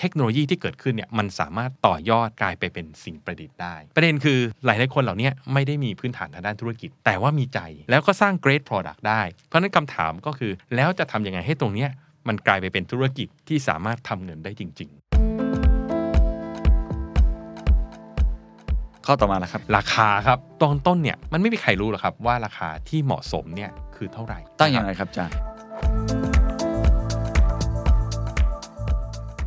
[0.00, 7.58] เทคโนโลยีที่เกิดขึ้นเนี่ยมันสามารถต่อยอดกลายไปเป็นสิ่งประดิษฐ์ได้ ประเด็นคือหลายหลายคนเหล่านี้ไม่ได้มีพื้นฐานทางด้านธุรกิจ แต่ว่ามีใจ
[7.90, 11.90] แล้วก็สร้าง great product ได้ เพราะฉะนั้นคำถามก็คือแล้วจะทำยังไงให้ตรงเนี้ย
[12.28, 14.90] มันกลายไปเป็นธุรกิจที่สามารถทำเงินได้จริง
[19.06, 25.49] ข้อต่อมาแล้วครับๆราคาครับตอนต้นเนี่ยมันไม่มีใครรู้หรอกครับว่าราคาที่เหมาะสมเนี่ยคือเท่าไหร่ตั้งยังไงครับอาจารย์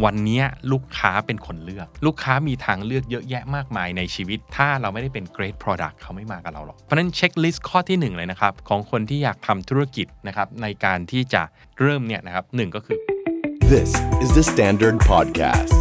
[0.03, 11.43] วันเนี้ยลูกค้าเป็นคนเลือก ลูกค้ามีทางเลือกเยอะแยะมากมายในชีวิต ถ้าเราไม่ได้เป็น great product เขาไม่มากับเราหรอก เพราะฉะนั้นเช็คลิสต์ข้อที่หนึ่งเลยนะครับ ของคนที่อยากทำธุรกิจนะครับในการที่จะ
[11.79, 12.97] เริ่มเนี่ยนะครับหนึ่งก็คือ
[13.73, 13.91] This
[14.23, 15.75] is the Standard Podcast.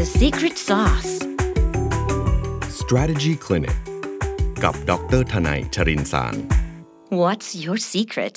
[0.00, 1.12] The secret sauce.
[2.80, 3.78] Strategy Clinic
[4.64, 6.34] กับดรทนายชรินสาร
[7.22, 8.36] What's your secret?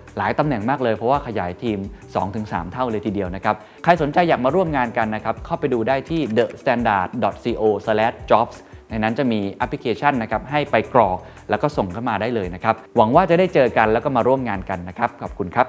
[0.17, 1.79] หลายตำแหน่งมากเลย เพราะว่าขยายทีม
[2.25, 8.55] 2-3 เท่าเลยทีเดียวนะครับ ใครสนใจอยากมาร่วมงานกันนะครับ เข้าไปดูได้ที่ thestandard.co/jobs
[8.89, 11.17] ในนั้นจะมีแอปพลิเคชันนะครับให้ไปกรอก
[11.49, 15.67] แล้วก็ส่งเข้ามาได้เลยนะครับ หวังว่าจะได้เจอกันแล้วก็มาร่วมงานกันนะครับ ขอบคุณครับ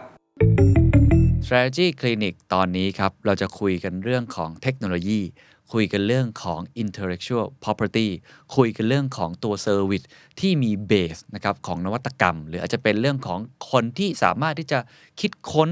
[1.45, 5.21] Strategy Clinic ตอนนี้ครับเราจะคุยกันเรื่องของเทคโนโลยี
[5.73, 8.09] คุยกันเรื่องของ intellectual property
[8.57, 10.07] คุยกันเรื่องของตัว service
[10.41, 13.39] ที่มีเบสนะครับของนวัตกรรม หรืออาจจะเป็นเรื่องของ
[13.71, 14.79] คนที่สามารถที่จะ
[15.21, 15.69] คิดค้น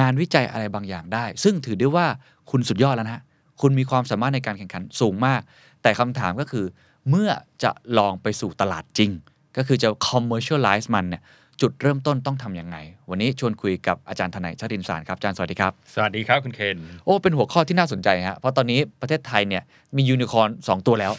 [0.00, 2.06] งานวิจัยอะไรบางอย่างได้ ซึ่งถือได้ว่า
[2.50, 3.22] คุณสุดยอดแล้วนะ
[3.60, 5.40] คุณมีความสามารถในการแข่งขันสูงมาก
[5.82, 6.66] แต่คำถามก็คือ
[7.08, 7.30] เมื่อ
[7.62, 9.10] จะลองไปสู่ตลาดจริง
[9.56, 11.22] ก็คือจะ commercialize มันเนี่ย
[11.62, 12.76] จุดเริ่มต้นต้องทำยังไง
[13.10, 19.62] วันนี้ชวนคุยกับอาจารย์ทนายชาตินสารครับอาจารย์สวัสดีครับ สวัสดีครับคุณเคนโอ้เป็นหัวข้อที่น่าสนใจฮะเพราะตอนนี้ประเทศไทยเนี่ย
[19.96, 21.12] มียูนิคอร์นสองตัวแล้ว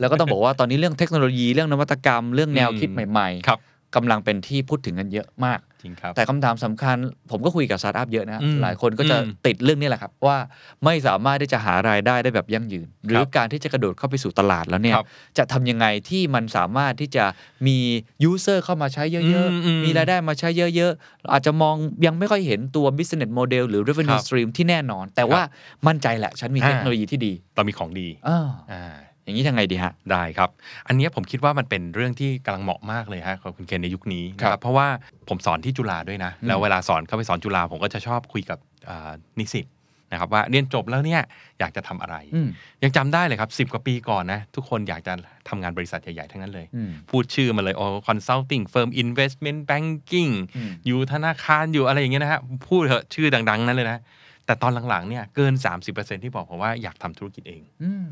[0.00, 6.96] แล้วก็ต้องบอกว่าตอนนี้เรื่องเทคโนโลยีเรื่องนวัตกรรม เรื่องแนวคิดใหม่ครับๆกำลังเป็นที่พูดถึงกันเยอะมาก จริงครับแต่คำถามสำคัญ
[7.30, 10.36] ผมก็คุยกับสตาร์ทอัพเยอะนะอืมหลายคนก็จะอืมติดเรื่องนี้แหละครับ ว่า
[10.84, 15.06] ไม่สามารถที่จะหารายได้ได้แบบยั่งยืน หรือการที่จะกระโดดเข้าไปสู่ตลาดแล้วเนี่ยครับ
[15.38, 17.24] จะทำยังไงที่มันสามารถที่จะ
[17.66, 17.78] มี
[18.24, 21.74] user เข้ามาใช้เยอะอืมอืมๆมีรายได้มาใช้เยอะๆเราอาจจะมอง
[22.06, 25.42] ยังไม่ค่อยเห็นตัว business model หรือ revenue ครับ stream ที่แน่นอน แต่ว่า
[25.86, 28.94] มั่นใจแหละฉันมีอ่าเทคโนโลยีที่ดีเรามีของดีอ่า
[29.24, 30.50] อ่าอย่างนี้ยังไงดีฮะ ได้ครับ
[30.88, 34.88] อันเนี้ยผมคิดว่ามันเป็นเรื่องที่กำลังเหมาะมากเลยฮะของคุณเคนในยุคนี้นะคครับเพราะว่า
[35.28, 39.66] ผมสอนที่จุฬาด้วยนะอืมแล้วเวลาสอนเข้าไปสอนจุฬาผมก็จะชอบคุยกับอ่านิสิต
[40.12, 41.20] นะครับว่าเรียนจบแล้วเนี่ย
[41.58, 42.48] อยากจะทำอะไรอืม
[42.82, 45.12] ยังจำได้เลยครับ 10 กว่าปีก่อนนะ ทุกคนอยากจะ
[45.48, 53.98] ทำงานบริษัทใหญ่ ๆ ทั้งนั้นเลยอืมพูดชื่อมาเลยโอ้ consulting firm investment banking อืมอยู่ธนาคารอยู่อะไรอย่างเงี้ยนะฮะพูดเถอะชื่อดัง ๆ นั้นเลยนะ
[54.46, 55.52] แต่ตอนหลัง ๆ เนี่ยเกิน
[55.88, 58.04] 30%ที่บอกผมว่าอยากทำธุรกิจเองอืม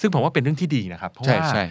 [0.00, 1.64] ซึ่งผมว่าเป็นเรื่องที่ดีนะครับ เพราะใช่ว่าใช่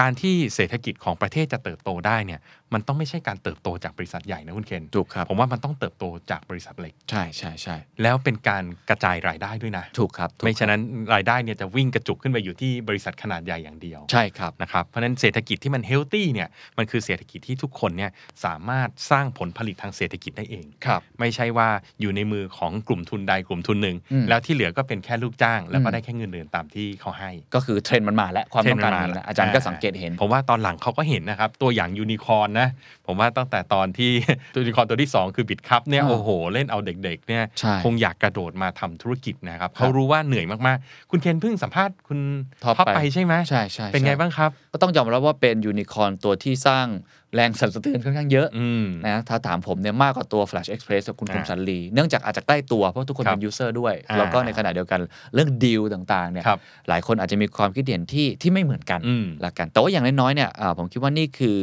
[0.00, 2.40] การที่เศรษฐกิจของประเทศจะเติบโตได้เนี่ย
[2.74, 10.80] มันต้องไม่ใช่การเติบโตจากบริษัทใหญ่นะคุณเคนถูกครับผมว่ามันต้องเติบโตจากบริษัทเล็ก ใช่ใช่ใช่แล้วเป็นการกระจายรายได้ด้วยนะ ถูกครับถูกไม่ครับฉะนั้น
[11.14, 18.10] รายได้เนี่ยจะวิ่งกระจุกขึ้นไปอยู่ที่บริษัทขนาดใหญ่อย่างเดียว ใช่ครับนะครับ เพราะฉะนั้นเศรษฐกิจที่มัน healthy เนี่ยมันคือเศรษฐกิจที่ทุกคนเนี่ย
[18.44, 21.68] สามารถสร้างผลผลิตทางเศรษฐกิจได้เองครับไม่ใช่ว่า
[22.00, 32.68] อยู่ในมือของกลุ่มทุนใดกลุ่มทุนหนึ่งอืมแล้วที่เหลือก็เป็นแค่ลูกจ้าง แล้วก็อืมได้แค่เงินเดือนตามที่เขาให้ ก็คือเทรนด์มันมาแล้วความต้องการมันมีนแล้วอาจารย์ก็สังเกตเห็นผมว่าตอนหลังเขาก็เห็นนะครับตัวอย่างยูนิคอร์นนะ
[33.06, 34.10] ผมว่าตั้งแต่ตอนที่
[34.56, 42.18] ยูนิคอร์นตัวที่ 2 คือ Bitkub เนี่ยอ่าโอ้โห เล่นเอาเด็กๆเนี่ยใช่คงอยากกระโดดมาทำธุรกิจนะครับครับเขารู้ว่าเหนื่อยมากๆ คุณเคนเพิ่งสัมภาษณ์คุณ
[42.64, 46.86] ท็อปท็อปไปไปใช่ไหมใช่ใช่เป็นไงใช่บ้างครับ ก็ต้องยอมรับว่าเป็นยูนิคอร์นตัวที่สร้าง
[47.34, 55.00] แรงสั่นสะเทือนค่อนข้างเยอะอืมนะถ้าถามผมเนี่ยมากกว่าตัว Flash Express กับคุณคมสันต์ ลี อ่า เนื่องจากอาจจะใกล้ตัวเพราะทุกคนครับเป็น user ด้วยอ่าแล้วก็ในขณะเดียวกัน
[55.34, 56.58] เรื่องดีลต่างๆเนี่ยครับ
[56.88, 61.58] หลายคนอาจจะมีความคิดเห็นที่ที่ไม่เหมือนกันอืมละกันแต่ว่าอย่างน้อยๆเนี่ยอ่าผมคิดว่านี่คือ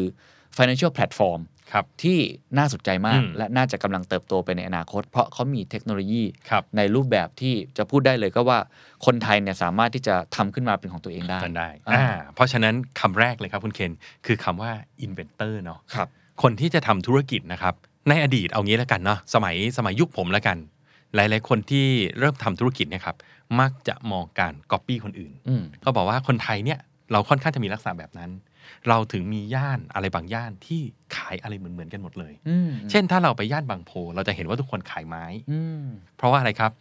[0.58, 1.42] financial platform
[1.72, 2.18] ครับที่
[2.58, 8.60] น่าสนใจมากอืมและน่าจะกำลังเติบโตไปในอนาคต เพราะเขามีเทคโนโลยีครับในรูปแบบที่จะพูดได้เลยก็ว่า
[9.06, 13.92] คนไทยเนี่ยสามารถที่จะทำขึ้นมาเป็นของตัวเองได้กันได้อ่าอ่าเพราะฉะนั้นคำแรกเลยครับคุณเคน
[14.26, 14.72] คือคำว่า
[15.06, 16.08] inventor เนาะครับ
[16.42, 17.74] คนที่จะทำธุรกิจนะครับ
[18.10, 20.58] ในอดีตเอางี้แล้วกันเนาะสมัยสมัยยุคผมแล้วกัน
[21.16, 21.86] หลาย ๆ คนที่
[22.20, 23.16] เริ่มทำธุรกิจเนี่ยครับ
[23.60, 26.80] มักจะมองการก๊อปปี้คนอื่นอืมก็บอกว่าคนไทยเนี่ย
[27.12, 28.32] เราค่อนข้างจะมีลักษณะแบบนั้น
[28.90, 30.82] เราถึงมีย่านอะไรบางย่านที่
[31.16, 35.86] ขายอะไรเหมือนๆกันหมดเลยอืมเช่นถ้าเราไปย่านบางโพ เราจะเห็นว่าทุกคนขายไม้อืม
[36.18, 36.72] เพราะว่าอะไรครับ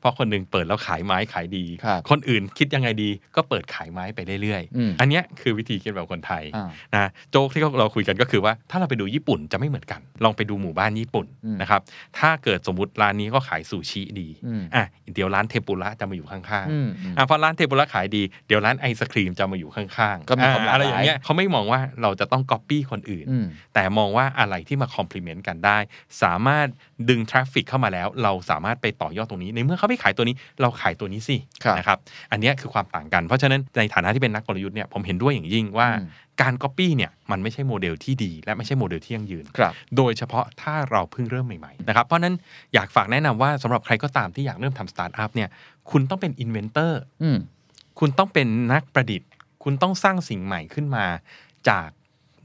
[0.00, 11.80] เพราะคนหนึ่งเปิดแล้วขายไม้ขายดีครับคนอื่นคิดยังไงดีก็เปิดขายไม้ไปเรื่อยอืมๆอันเนี้ยคือวิธีคิดแบบคนไทยอ่านะโจ๊กที่เราคุยกันก็คือว่าถ้าเราไปดูญี่ปุ่นจะไม่เหมือนกัน ลองไปดูหมู่บ้านญี่ปุ่นอืมนะครับ
[12.18, 25.78] ถ้าเกิดสมมติร้านนี้ก็ขายซูชิดีอืมอะเดี๋ยวร้านเทมปุระจะมาอยู่ข้างอืมอืมๆอะพอร้านเทมปุระขายดีเดี๋ยวร้านไอศกรีมจะมาอยู่ข้างๆก็มีความหลากหลายอะไรอย่างเงี้ยเขาไม่มองว่าเราจะต้องก๊อปปี้คนอื่นอืมแต่มองว่าอะไรที่มา complement กันได้
[26.22, 26.66] สามารถ
[27.08, 31.98] ดึง traffic เข้ามาแล้ว เราสามารถไปต่อยอดตรงนี้ในเมื่อเขาไม่ขายตัวนี้เราขายตัวนี้สิครับนะครับ
[32.32, 36.08] อันเนี้ยคือความต่างกัน เพราะฉะนั้นในฐานะที่เป็นนักกลยุทธ์เนี่ยผมเห็นด้วยอย่างยิ่งว่าอืม
[36.42, 42.34] การก๊อปปี้เนี่ยมันไม่ใช่โมเดลที่ดี และไม่ใช่โมเดลที่ยั่งยืนครับโดยเฉพาะถ้าเราเพิ่งเริ่มใหม่ๆนะครับ เพราะฉะนั้น
[42.74, 45.48] อยากฝากแนะนำว่าสำหรับใครก็ตามที่อยากเริ่มทำสตาร์ทอัพเนี่ย
[45.90, 47.38] คุณต้องเป็น inventor อืม
[47.98, 49.28] คุณต้องเป็นนักประดิษฐ์
[49.62, 51.04] คุณต้องสร้างสิ่งใหม่ขึ้นมา
[51.68, 51.88] จาก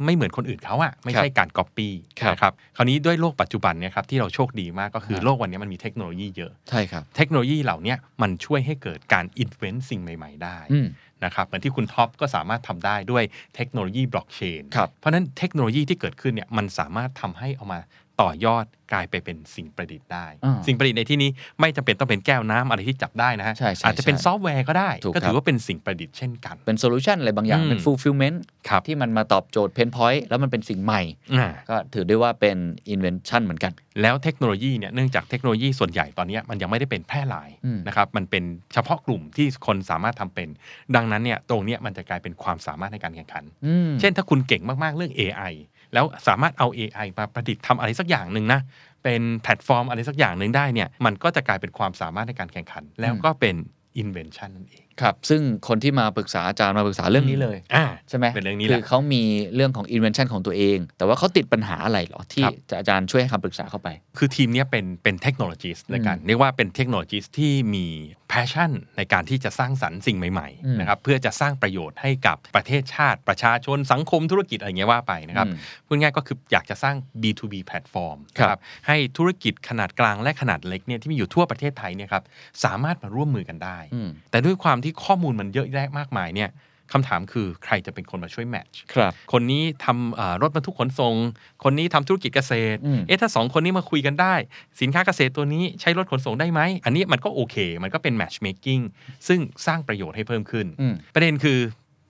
[0.05, 10.88] ไม่เหมือนคนอื่นเขาอะไม่ใช่การก๊อปปี้ครับนะครับคราวนี้ด้วยโลกปัจจุบันเนี่ยครับที่เราโชคดีมากก็คือครับโลกวันนี้มันมีเทคโนโลยีเยอะใช่ครับเทคโนโลยีเหล่าเนี้ยมันช่วยให้เกิดการ invent สิ่งใหม่ ๆ ได้อืม
[11.25, 13.23] นะครับเหมือนที่คุณท็อปก็สามารถทำได้ด้วย
[13.55, 17.79] เทคโนโลยีบล็อกเชนครับเพราะฉะนั้นเทคโนโลยีที่เกิดขึ้นเนี่ยมันสามารถทำให้เอามา
[18.21, 21.29] ต่อยอดกลายไปเป็นสิ่งประดิษฐ์ได้อ่าสิ่งประดิษฐ์ในที่นี้
[21.59, 28.37] ไม่จำเป็นต้องเป็นแก้วน้ำอะไรที่จับได้นะฮะใช่ใช่อาจจะเป็นใช่ซอฟต์แวร์ก็ได้ถูกครับก็ถือว่าเป็นสิ่งประดิษฐ์เช่นกัน เป็น solution อะไรบางอย่างอืมเป็น fulfillment
[28.69, 31.01] ครับที่มันมาตอบโจทย์ pain point แล้วมันเป็นสิ่งใหม่
[31.37, 32.57] อ่าก็ถือได้ว่าเป็น
[32.93, 33.71] invention เหมือนกัน
[34.01, 38.43] แล้วเทคโนโลยีเนี่ยเนื่องจากเทคโนโลยีส่วนใหญ่ตอนเนี้ยมันยังไม่ได้เป็นแพร่หลายอืมนะครับมันเป็น
[38.73, 40.49] เฉพาะกลุ่มที่คนสามารถทำเป็น
[40.95, 45.53] ดังนั้นเนี่ยตรงเนี้ยมันจะกลายเป็นความสามารถในการแข่งขันอืมเช่นถ้าคุณเก่งมากๆเรื่อง AI
[45.94, 48.60] แล้วสามารถเอา AI มาประดิษฐ์ทำอะไรสักอย่างหนึ่งนะ
[49.04, 53.56] เป็นแพลตฟอร์มอะไรสักอย่างหนึ่งได้เนี่ยมันก็จะกลายเป็นความสามารถในการแข่งขัน แล้วก็เป็น
[54.01, 59.23] invention นั่นเอง ครับซึ่งคนที่มาปรึกษาอาจารย์มาปรึกษาเรื่องนี้เลยอ่าใช่ไหมเป็นเรื่องนี้แหละ คือเขามี
[59.55, 67.85] เรื่องของ invention ของตัวเอง แต่ว่าเขาติดปัญหาอะไรเหรอ ที่ครับจะอาจารย์ช่วยให้คำปรึกษาเข้าไป คือทีมเนี้ยเป็นเป็น technologist ในการเรียกว่าเป็น technologist ที่มี
[68.31, 82.23] passion ในการที่จะสร้างสรรค์สิ่งใหม่อืม ๆนะครับเพื่อจะสร้างประโยชน์ให้กับประเทศชาติ ประชาชนสังคมธุรกิจอะไรเงี้ยว่าไปนะครับ อืม พูดง่ายๆก็คืออยากจะสร้าง B2B แพลตฟอร์มครับ นะให้ธุรกิจขนาดกลางและขนาดเล็กเนี่ยที่มีอยู่ทั่วประเทศไทยเนี่ยครับ
[82.63, 86.51] สามารถมาร่วมมือกันได้ อืม แต่ด้วยความที่ข้อมูลมันเยอะแยะมากมายเนี่ย
[86.94, 91.16] คำถามคือใครจะเป็นคนมาช่วยแมทช์ครับ คนนี้ทำเอ่อรถบรรทุกขนส่ง
[91.63, 94.36] คนนี้ทำธุรกิจเกษตรอืมเอ๊ะถ้าสองคนนี้มาคุยกันได้
[94.81, 98.84] สินค้าเกษตรตัวนี้ใช้รถขนส่งได้ไหม อันนี้มันก็โอเค มันก็เป็น matchmaking
[99.28, 101.60] ซึ่งสร้างประโยชน์ให้เพิ่มขึ้นอืมประเด็นคือ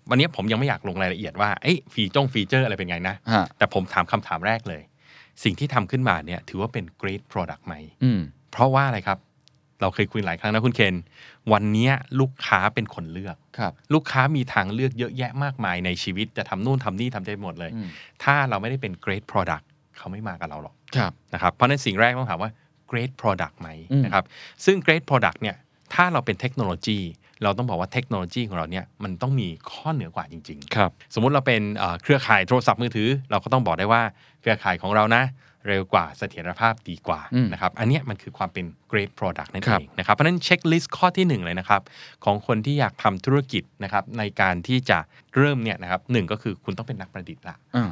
[0.09, 4.81] วันนี้ผมยังไม่อยากลงรายละเอียดว่า เอ้ยฟีจงฟีเจอร์อะไรเป็นไงนะฮะแต่ผมถามคำถามแรกเลย
[5.43, 8.19] สิ่งที่ทำขึ้นมาเนี่ยถือว่าเป็น great product ไหมอืม
[8.51, 9.17] เพราะว่าอะไรครับ
[9.81, 10.95] เราเคยคุยหลายครั้งนะคุณเคน
[11.53, 11.89] วันนี้
[12.19, 17.87] ลูกค้าเป็นคนเลือกครับลูกค้ามีทางเลือกเยอะแยะมากมายในชีวิตจะทำนู่นทำนี่ทำได้หมดเลยอืม
[18.23, 19.65] ถ้าเราไม่ได้เป็น great product
[19.97, 22.51] เขาไม่มากับเราหรอกครับนะครับ เพราะฉะนั้นสิ่งแรกต้องถามว่า
[22.91, 24.25] great product ไหมอืมนะครับ
[24.65, 25.55] ซึ่ง great product เนี่ย
[25.93, 26.99] ถ้าเราเป็นเทคโนโลยี
[27.43, 34.01] เราต้องบอกว่าเทคโนโลยีของเราเนี่ย มันต้องมีข้อเหนือกว่าจริง ๆ ครับ สมมุติเราเป็นเอ่อเครือข่ายโทรศัพท์มือถือ เราก็ต้องบอกได้ว่า
[34.41, 35.23] เครือข่ายของเรานะ
[35.67, 41.81] เร็วกว่าเสถียรภาพดีกว่าอืมนะครับอันเนี้ยมันคือความเป็น great product นั่นเองครัเอบงนะครับเพราะฉะนั้น checklist ข้อที่หนึ่งเลยนะครับ
[42.25, 44.99] ของคนที่อยากทำธุรกิจนะครับในการที่จะ
[45.35, 47.91] เริ่มเนี่ยนะครับหนึ่งก็คือคุณต้องเป็นนักประดิษฐ์ละอ่าอ่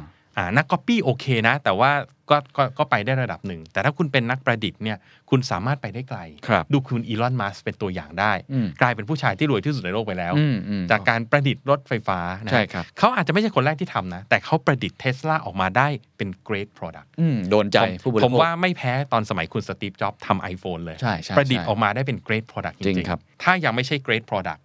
[0.56, 1.90] นักก๊อปปี้โอเคนะ แต่ว่า
[2.30, 4.98] ก็ก็ก็ไปได้ระดับหนึ่ง แต่ถ้าคุณเป็นนักประดิษฐ์เนี่ย
[5.30, 24.60] คุณสามารถไปได้ไกลครับดูคุณอีลอนมัสเป็นตัวอย่างได้อืมกลายเป็นผู้ชายที่รวยที่สุดในโลกไปแล้วอืมอืมจากการประดิษฐ์รถไฟฟ้านะใช่ครับเขาอาจจะไม่ใช่คนแรกที่ทำนะ แต่เขาประดิษฐ์เทสลาออกมาได้เป็น great product อืมโดนใจผมผู้บริโภคผมว่าไม่แพ้ตอนสมัยคุณสตีฟจ็อบส์ทำ iPhone เลยใช่ใช่ประดิษฐ์ใช่ออกมาได้เป็น great product จจริริงงครับๆถ้ายังไม่ใช่ great product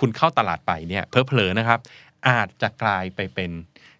[0.00, 1.80] คุณเข้าตลาดไปเนี่ยเพลอๆนะครับ
[2.28, 3.50] อาจจะกลายไปเป็น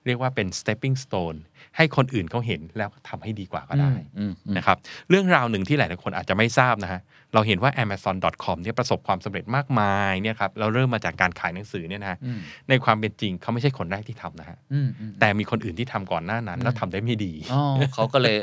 [0.06, 1.38] เรียกว่าเป็น stepping stone
[1.76, 4.76] ให้คนอื่นเขาเห็นแล้วทำให้ดีกว่าก็ได้อืมอืมนะครับ
[5.11, 7.00] เรื่องราวหนึ่งที่หลายๆคนอาจจะไม่ทราบนะฮะ
[7.34, 17.62] เราเห็นว่า amazon.com เนี่ยประสบความสำเร็จมากมายเนี่ยครับเราเริ่มมาจากการขายหนังสือเนี่ยนะฮะอืมในความเป็นจริงเขาไม่ใช่คนแรกที่ทำนะฮะอืมอืมแต่มีคนอื่นที่ทำก่อนหน้านั้น แล้วทำได้ไม่ดีอ๋อ
[17.94, 18.37] เขาก็เลย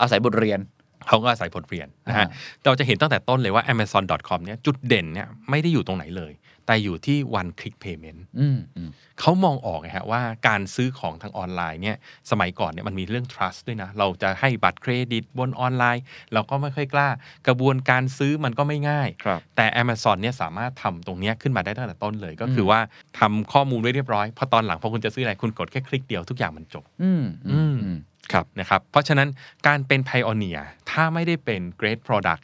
[0.00, 0.60] อาศัยบทเรียน
[1.08, 6.32] เขาก็อาศัยผลเปลี่ยนนะฮะอ่าเราจะเห็นตั้งแต่ต้นเลยว่า amazon.com เนี่ยจุดเด่นเนี่ยไม่ได้อยู่ตรงไหนเลย
[6.66, 8.90] แต่อยู่ที่ one click payment อืมอืม
[9.20, 11.96] เขามองออกไงฮะว่าการซื้อของทางออนไลน์เนี่ย
[12.30, 16.02] สมัยก่อนเนี่ยมันมีเรื่อง trust ด้วยนะ เราจะให้บัตรเครดิตบนออนไลน์
[16.32, 17.08] เราก็ไม่ค่อยกล้า
[17.46, 22.80] กระบวนการซื้อมันก็ไม่ง่ายครับแต่ Amazon เนี่ยสามารถทำตรงเนี้ยขึ้นมาได้ตั้งแต่ต้นเลย ก็คือว่า
[23.18, 27.98] ทำข้อมูลไว้เรียบร้อยพอตอนหลังพอคุณจะซื้ออะไรคุณกดแค่คลิกเดียวทุกอย่างมันจบ อืมอืมอืมอืม
[28.32, 29.28] ครับนะครับเพราะฉะนั้น
[29.66, 32.42] การเป็น pioneer ถ้าไม่ได้เป็น great product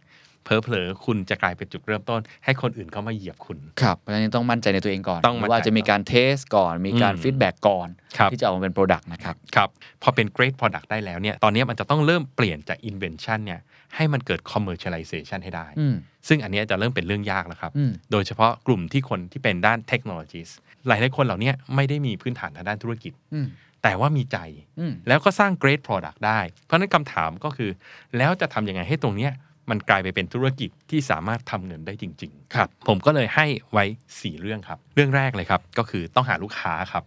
[0.62, 7.88] เผลอๆคุณจะกลายเป็นจุดเริ่มต้น ให้คนอื่นเขามาเหยียบคุณ ครับเพราะฉะนั้นต้องมั่นใจในตัวเองก่อนต้องมั่นใจว่าจะมีการ test ก่อนมีการอืม feedback ก่อน
[8.18, 9.68] ครับ ที่จะเอามาเป็น Product นะครับ ครับ
[10.02, 13.60] พอเป็น great product ได้แล้วเนี่ยตอนนี้มันจะต้องเริ่มเปลี่ยนจาก invention เนี่ย
[13.96, 15.94] ให้มันเกิด commercialization ให้ได้ อืม
[16.28, 20.40] ซึ่งอันเนี้ยจะเริ่มเป็นเรื่องยากแล้วครับ อืม โดยเฉพาะกลุ่มที่คนที่เป็นด้านเทคโนโลยี
[20.88, 23.46] หลายหลายๆคนเหล่านี้ไม่ได้มีพื้นฐานทางด้านธุรกิจ อืม
[23.82, 24.38] แต่ว่ามีใจ
[24.80, 27.70] อืม แล้วก็สร้าง great product ได้ เพราะฉะนั้นคำถามก็คือ
[28.16, 29.32] แล้วจะทำยังไงให้ตรงเนี้ย
[29.70, 37.02] มันกลายไปเป็นธุรกิจที่สามารถทำเงินได้จริง ๆ ครับ ผมก็เลยให้ไว้ 4 เรื่องครับ เรื่องแรกเลยครับ ก็คือต้องหาลูกค้าครับ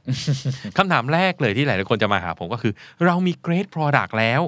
[0.78, 2.74] คำถามแรกเลยที่หลายๆคนจะมาหาผมก็คือ
[3.06, 4.42] เรามี great product แล้ว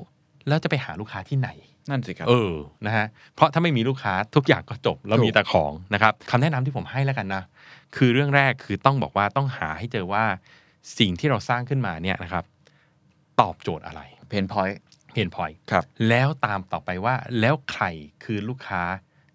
[0.48, 1.50] แล้วจะไปหาลูกค้าที่ไหน
[1.90, 2.54] นั่นสิครับเออ
[2.86, 3.06] นะฮะ
[3.36, 7.44] เพราะถ้าไม่มีลูกค้าทุกอย่างก็จบแล้วถูกมีแต่ของนะครับคำแนะนำที่ผมให้แล้วกันนะ
[7.96, 10.24] คือเรื่องแรกคือต้องบอกว่าต้องหาให้เจอว่า
[11.00, 12.44] สิ่งที่เราสร้างขึ้นมาเนี่ยนะครับ
[13.42, 17.84] ตอบโจทย์อะไร pain point pain point ครับ แล้วตามต่อไปว่าแล้วใคร
[18.24, 18.84] คือลูกค้า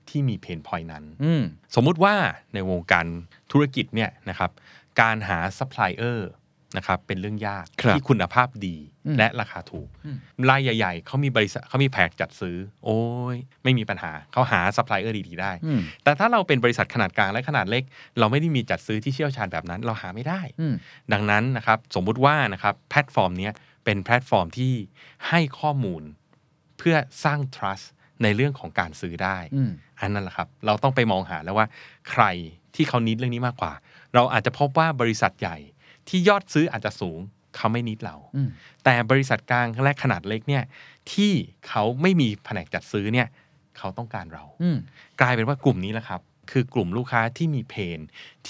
[0.08, 1.42] ที่มี pain point นั้นอืม
[1.74, 2.14] สมมุติว่า
[2.54, 3.06] ในวงการ
[3.52, 4.50] ธุรกิจเนี่ยนะครับ
[5.00, 6.30] การหาซัพพลายเออร์
[6.76, 10.16] นะครับเป็นเรื่องยากครับที่คุณภาพดีอืมและราคาถูกอืม
[10.50, 13.00] รายใหญ่ ๆเขามีบริษัทเขามีแผนกจัดซื้อ โอ้
[13.34, 17.82] ยไม่มีปัญหาเขาหาซัพพลายเออร์ดีๆได้อืมแต่ถ้าเราเป็นบริษัทขนาดกลางและขนาดเล็ก
[18.18, 20.74] เราไม่ได้มีจัดซื้อที่เชี่ยวชาญแบบนั้น เราหาไม่ได้อืม
[21.12, 23.52] ดังนั้นนะครับสมมุติว่านะครับแพลตฟอร์มเนี้ย
[23.84, 24.72] เป็นแพลตฟอร์มที่
[25.28, 26.02] ให้ข้อมูล
[26.78, 27.86] เพื่อสร้าง trust
[28.22, 29.70] ในเรื่องของการซื้อได้อืม
[30.00, 31.66] อันนั้นแหละครับ เราต้องไปมองหาแล้วว่า
[32.10, 32.24] ใคร
[32.74, 33.72] ที่เขา need เรื่องนี้มากกว่า
[34.14, 35.56] เราอาจจะพบว่าบริษัทใหญ่
[36.08, 37.18] ที่ยอดซื้ออาจจะสูง
[37.56, 38.48] เขาไม่ need เราอืม
[38.84, 40.64] แต่บริษัทกลางและขนาดเล็กเนี่ย
[41.12, 41.32] ที่
[41.68, 43.28] เขาไม่มีแผนกจัดซื้อเนี่ย
[43.78, 44.78] เขาต้องการเราอืม
[45.20, 46.20] กลายเป็นว่ากลุ่มนี้แหละครับ
[46.50, 48.00] คือกลุ่มลูกค้าที่มี pain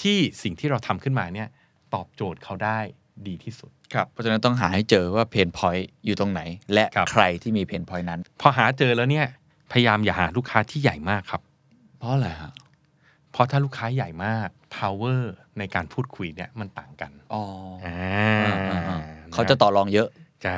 [0.01, 1.47] ที่สิ่งที่เราทำขึ้นมาเนี่ย
[1.93, 2.79] ตอบโจทย์เขาได้
[3.27, 6.41] ดีที่สุด ครับเพราะฉะนั้นต้องหาให้เจอว่า pain point อยู่ตรงไหน
[6.73, 9.25] และครับ ใครที่มี pain point นั้น พอหาเจอแล้วเนี่ย
[9.71, 11.41] พยายามอย่าหาลูกค้าที่ใหญ่มากครับ
[11.99, 12.53] เพราะอะไรฮะ
[13.31, 15.21] เพราะถ้าลูกค้าใหญ่มาก power
[15.59, 17.43] ในการพูดคุยเนี่ยมันต่างกันอ๋อ
[17.85, 17.97] อ่า
[18.71, 18.99] อ่าอ่า
[19.33, 20.07] เขาจะต่อรองเยอะ
[20.43, 20.57] ใช่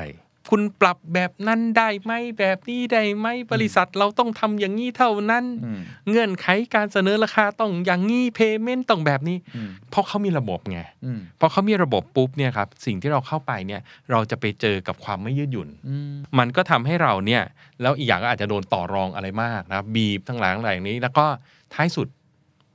[0.50, 13.82] คุณปรับแบบนั้นได้ไหมแบบนี้ได้ไหมบริษัทเราต้องทำอย่างนี้เท่านั้นอืมเงื่อนไขการเสนอราคาต้องอย่างนี้เพย์เมนต์ต้องแบบนี้อืมเพราะเขามีระบบไงอืมพอเขามีระบบปุ๊บเนี่ยครับสิ่งที่เราเข้าไปเนี่ย
[14.12, 17.44] เราจะไปเจอกับความไม่ยืดหยุ่นอืมมันก็ทำให้เราเนี่ย
[17.82, 21.26] แล้วอีกอย่างก็อาจจะโดนต่อรองอะไรมากนะครับบีบทั้งหลายทั้งหลายอย่างนี้ แล้วก็
[21.74, 22.08] ท้ายสุด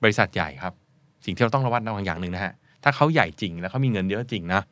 [0.03, 0.75] บริษัทใหญ่ครับ
[1.25, 2.53] สิ่งที่เราต้องระวัดระวังอย่างหนึ่งนะฮะ
[2.85, 4.63] ถ้าเขาใหญ่จริงแล้วเขามีเงินเยอะจริงนะ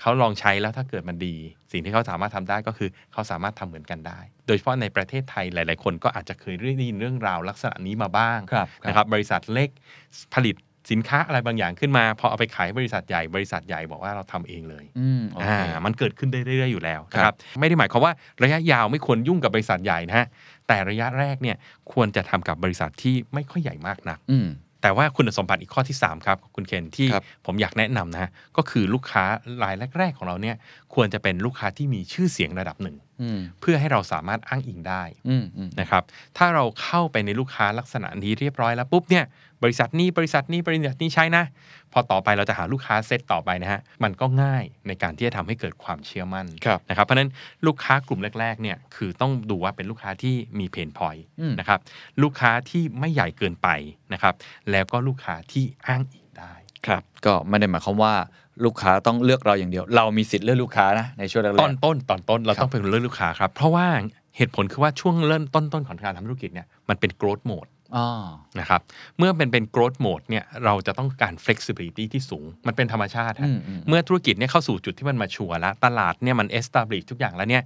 [0.00, 1.36] เขาลองใช้แล้วถ้าเกิดมันดี
[1.72, 9.68] สิ่งที่เขาสามารถทำได้ก็คือเขาสามารถทำเหมือนกันได้ โดยเฉพาะในประเทศไทยหลาย ๆ คนก็อาจจะเคยได้ยินเรื่องราวลักษณะนี้มาบ้างครับนะครับบริษัทเล็ก
[10.34, 10.56] ผลิต
[10.90, 20.26] สินค้าอะไรบางอย่างขึ้นมาพอเอาไปขายบริษัทใหญ่บริษัทใหญ่บอกว่าเราทำเองเลยอืมโอเคอ่ามันเกิดขึ้นได้เรื่อยๆอยู่แล้วนะคครัรับบไม่ได้หมายความว่าระยะยาวไม่ควรยุ่งกับบริษัทใหญ่นะฮะ
[20.68, 21.56] แต่ระยะแรกเนี่ย
[21.92, 24.48] ควรจะทำกับบริษัทที่ไม่ค่อยใหญ่มากนักอืม
[24.84, 29.24] แต่ว่าคุณสมบัติอีกข้อที่ 3 ครับ คุณเคนที่ครับผมอยากแนะนำนะฮะก็คือลูกค้า
[29.62, 30.56] รายแรก ๆ ของเราเนี่ย
[30.94, 36.02] ควรจะเป็นลูกค้าที่มีชื่อเสียงระดับหนึ่งอืมเพื่อให้เราสามารถอ้างอิงได้อืมอืมนะครับ
[36.38, 39.24] ถ้าเราเข้าไปในลูกค้าลักษณะนี้เรียบร้อยแล้วปุ๊บเนี่ย
[39.64, 41.44] บริษัทนี้บริษัทนี้บริษัทนี้ใช้นะ
[41.92, 47.30] พอต่อไปเราจะหาลูกค้าเซตต่อไปนะฮะมันก็ง่ายในการที่จะทำให้เกิดความเชื่อมั่นครับนะครับเพราะฉะนั้น
[47.66, 51.78] ลูกค้ากลุ่มแรกๆเนี่ยคือต้องดูว่าเป็นลูกค้าที่มีเพนพอยอืมนะครับ
[52.22, 53.68] ลูกค้าที่ไม่ใหญ่เกินไป
[54.12, 54.34] นะครับ
[54.70, 56.54] แล้วก็ลูกค้าที่อ้างอิงได้
[56.86, 58.14] ครับก็ไม่ได้หมายความว่า
[58.64, 63.86] ลูกค้าต้องเลือกเราอย่างเดียว เรามีสิทธิ์เลือกลูกค้านะในช่วงแรกๆตอนต้นตอนต้นเราครับต้องเป็นเรื่องลูกค้าครับเพราะว่า
[64.36, 67.73] เหตุผลคือว่าช่วงเริ่มต้นต้นของการทำธุรกิจเนี่ยมันเป็น growth mode อ๋อ
[68.60, 68.80] นะครับ
[69.18, 77.64] เมื่อเป็นเป็น growth mode เนี่ยเราจะต้องการ flexibility ที่สูง มันเป็นธรรมชาติฮะอืมอืมเมื่อธุรกิจเนี่ยเข้าสู่จุดที่มันมาชัวร์แล้ว ตลาดเนี่ยมัน establish ทุกอย่างแล้วเนี่ย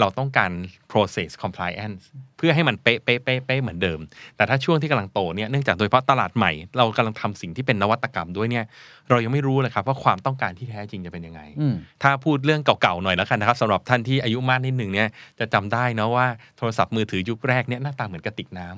[0.00, 0.50] เราต้องการ
[0.92, 2.02] process compliance
[2.33, 4.00] เพื่อให้มันเป๊ะเป๊ะเป๊ะเป๊ะเหมือนเดิม
[4.36, 8.64] แต่ถ้าช่วงที่กำลังโตเนี่ยเนื่องจากโดยเฉพาะตลาดใหม่ เรากำลังทำสิ่งที่เป็นนวัตกรรมด้วยเนี่ย
[9.10, 15.08] เรายังไม่รู้เลยครับว่าความต้องการที่แท้จริงจะเป็นยังไงอืมถ้าพูดเรื่องเก่าๆหน่อยแล้วกันนะครับสำหรับท่านที่อายุมากนิดหนึ่งเนี่ย
[15.38, 16.26] จะจำได้นะว่า
[16.58, 18.68] โทรศัพท์มือถือยุคแรกเนี่ยหน้าตาเหมือนกระติกน้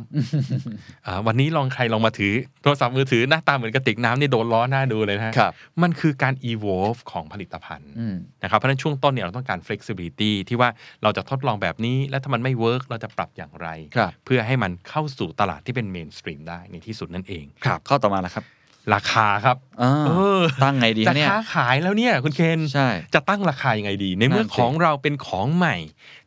[0.48, 10.68] ำอ่าวันนี้ลองใครลองมาถือโทรศัพท์มือถือหน้าตาเหมือนกระติกน้ำนี่โดนล้อหน้าดูเลยนะฮะครับมันคือการ evolve ของผลิตภัณฑ์อืมนะครับเพราะฉะนั้นช่วงต้นเนี่ยเราต้องการ flexibility ที่ว่า
[11.02, 18.46] เราจะทดลองแบบนี้ แล้วถ้ามันไม่ work เราจะปรับอย่างไรครับเพื่อให้มันเข้าสู่ตลาดที่เป็น mainstream ได้ในที่สุดนั่นเองครับข้อต่อมาแล้วครับ
[18.94, 20.10] ราคาครับอ่าเอ
[20.40, 25.76] อตั้งไงดีจะเนี่ยค้าขายแล้วเนี่ยคุณเคนใช่จะตั้งราคายังไงดี ในเมื่อนั่นสิของเราเป็นของใหม่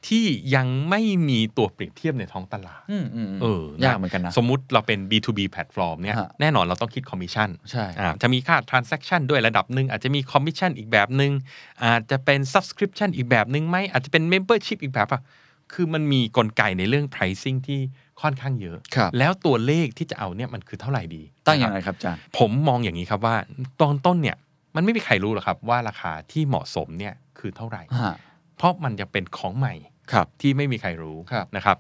[0.08, 3.46] ที่ยังไม่มีตัวเปรียบเทียบในท้องตลาดอืมอืมเอ
[3.82, 11.32] อยากเหมือนกันนะสมมุติเราเป็น B2B แพลตฟอร์มเนี่ยฮะแน่นอนเราต้องคิดคอมมิชชั่นใช่อ่าจะมีค่า transaction ด้วยระดับหนึ่งอาจจะมีคอมมิชชั่นอีกแบบหนึ่ง
[11.84, 15.22] อาจจะเป็น subscription อีกแบบหนึ่งไหมอาจจะเป็น membership อีกแบบอะ
[15.74, 17.80] คือมันมีกลไกในเรื่อง pricing ที่
[18.22, 23.36] ค่อนข้างเยอะ ครับแล้วตัวเลขที่จะเอาเนี่ยมันคือเท่าไหร่ดีตั้งนะคยัรับงไงครับอาจารย์ ผมมองอย่างนี้ครับว่า
[23.82, 24.38] ตอนต้นเนี่ย
[24.76, 28.16] มันไม่มีใครรู้หรอกครับว่าราคาที่เหมาะสมเนี่ยคือเท่าไหร่ฮะ
[28.58, 29.74] เพราะมันยังเป็นของใหม่
[30.13, 31.78] ครับที่ไม่มีใครรู้ครับ นะครับ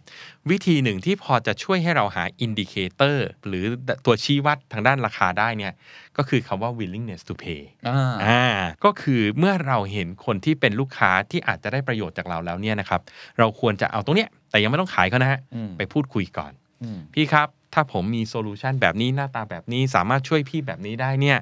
[0.49, 3.65] วิธีหนึ่งที่พอจะช่วยให้เราหา indicator หรือ
[4.05, 5.73] ตัวชี้วัดทางด้านราคาได้เนี่ย
[6.17, 8.43] ก็คือคำว่า willingness to pay อ่าอ่า
[8.85, 13.01] ก็คือเมื่อเราเห็นคนที่เป็นลูกค้าที่อาจจะได้ประโยชน์จากเราแล้วเนี่ยนะครับ
[13.39, 16.51] เราควรจะเอาตรงเนี้ยแต่ยังไม่ต้องขายเขานะฮะอืมไปพูดคุยก่อน
[16.83, 21.37] อืมพี่ครับ ถ้าผมมีโซลูชันแบบนี้หน้าตาแบบนี้สามารถช่วยพี่แบบนี้ได้เนี่ย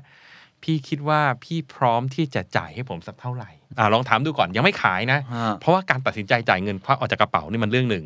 [0.64, 8.06] พี่คิดว่าพี่พร้อมที่จะจ่ายให้ผมสักเท่าไหร่ อ่าลองถามดูก่อนยังไม่ขายนะฮะเพราะว่าการตัดสินใจจ่ายเงินควักออกจากกระเป๋านี่มันเรื่องหนึ่ง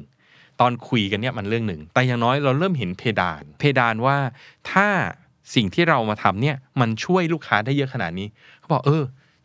[0.60, 4.18] ตอนคุยกันเนี่ยมันเรื่องหนึ่ง แต่อย่างน้อยเราเริ่มเห็นเพดาน เพดานว่า
[4.72, 4.88] ถ้า
[5.56, 8.28] สิ่งที่เรามาทำเนี่ยมันช่วยลูกค้าได้เยอะขนาดนี้
[8.60, 9.04] เขาบอกเออ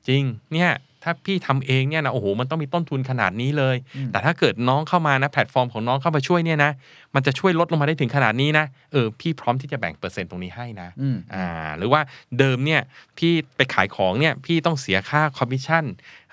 [0.09, 0.71] จริงเนี่ย
[1.09, 3.77] ถ้าพี่ทำเองเนี่ยนะโอ้โหมันต้องมีต้นทุนขนาดนี้เลย
[4.13, 6.71] แต่ถ้าเกิดน้องเข้ามานะแพลตฟอร์มของน้องเข้ามาช่วยเนี่ยนะ
[7.15, 11.47] มันจะช่วยลดลงมาได้ถึงขนาดนี้นะเออพี่พร้อมที่จะแบ่งเปอร์เซ็นต์ตรงนี้ให้นะอืมอ่า
[11.79, 12.01] หรือว่า
[12.39, 12.81] เดิมเนี่ย
[13.19, 15.85] พี่ไปขายของเนี่ยพี่ต้องเสียค่าคอมมิชชั่น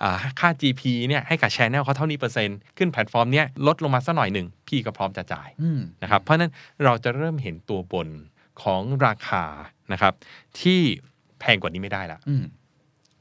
[0.03, 6.51] อ่าค่า GP เนี่ยให้กับช n แนลเขาเท่านี้เปอร์เซ็นต์ขึ้นแพลตฟอร์มเนี่ยลดลงมาสักหน่อยหนึ่งพี่ก็พร้อมจะจ่ายอืมนะครับเพราะฉะนั้น
[6.83, 8.07] เราจะเริ่มเห็นตัวบน
[8.63, 9.45] ของราคา
[9.91, 10.13] นะครับ
[10.61, 10.81] ที่
[11.39, 12.43] แพงกว่านี้ไม่ได้ละอืม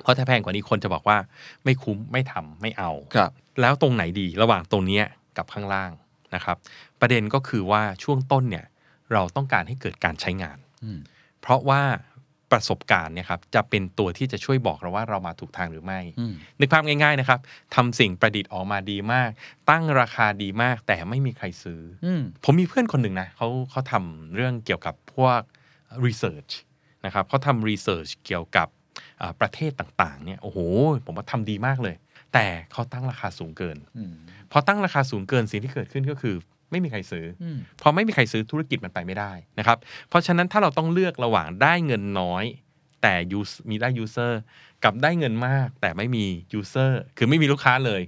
[0.02, 1.18] เพราะถ้าแพงกว่านี้คนจะบอกว่า
[1.64, 3.30] ไม่คุ้มไม่ทำไม่เอาครับ
[3.60, 5.04] แล้วตรงไหนดีระหว่างตรงเนี้ย
[5.38, 5.90] กับข้างล่าง
[6.34, 6.56] นะครับ
[7.00, 8.66] ประเด็นก็คือว่าช่วงต้นเนี่ย
[9.12, 10.98] เราต้องการให้เกิดการใช้งานอืม
[11.40, 11.82] เพราะว่า
[12.52, 17.40] ประสบการณ์เนี่ยครับจะเป็นตัวที่จะช่วยบอกเราว่าเรามาถูกทางหรือไม่อืมนึกภาพง่าย ๆนะครับ
[17.74, 19.30] ทำสิ่งประดิษฐ์ออกมาดีมาก
[19.70, 25.40] ตั้งราคาดีมากแต่ไม่มีใครซื้อออืมผมมีเพื่อนคนหนึ่งนะเขาเขาทำเรื่องเกี่ยวกับพวก
[26.06, 26.52] research
[27.04, 28.81] นะครับเขาทำ research เกี่ยวกับอ่า
[29.40, 30.58] ประเทศต่างๆเนี่ยโอ้โห
[31.04, 31.96] ผมว่าทำดีมากเลย
[32.34, 34.12] แต่เขาตั้งราคาสูงเกินอืม
[34.52, 36.34] พอตั้งราคาสูงเกินสิ่งที่เกิดขึ้นก็คือ
[36.70, 42.44] ไม่มีใครซื้อออืมพอไม่มีใครซื้อธุรกิจมันไปไม่ได้นะครับ เพราะฉะนั้นถ้าเราต้องเลือกระหว่างได้เงินน้อย
[43.02, 44.32] แต่ use มีได้ user
[44.84, 46.24] กับได้เงินมาก แต่ไม่มี
[46.58, 48.02] user คือไม่มีลูกค้าเลย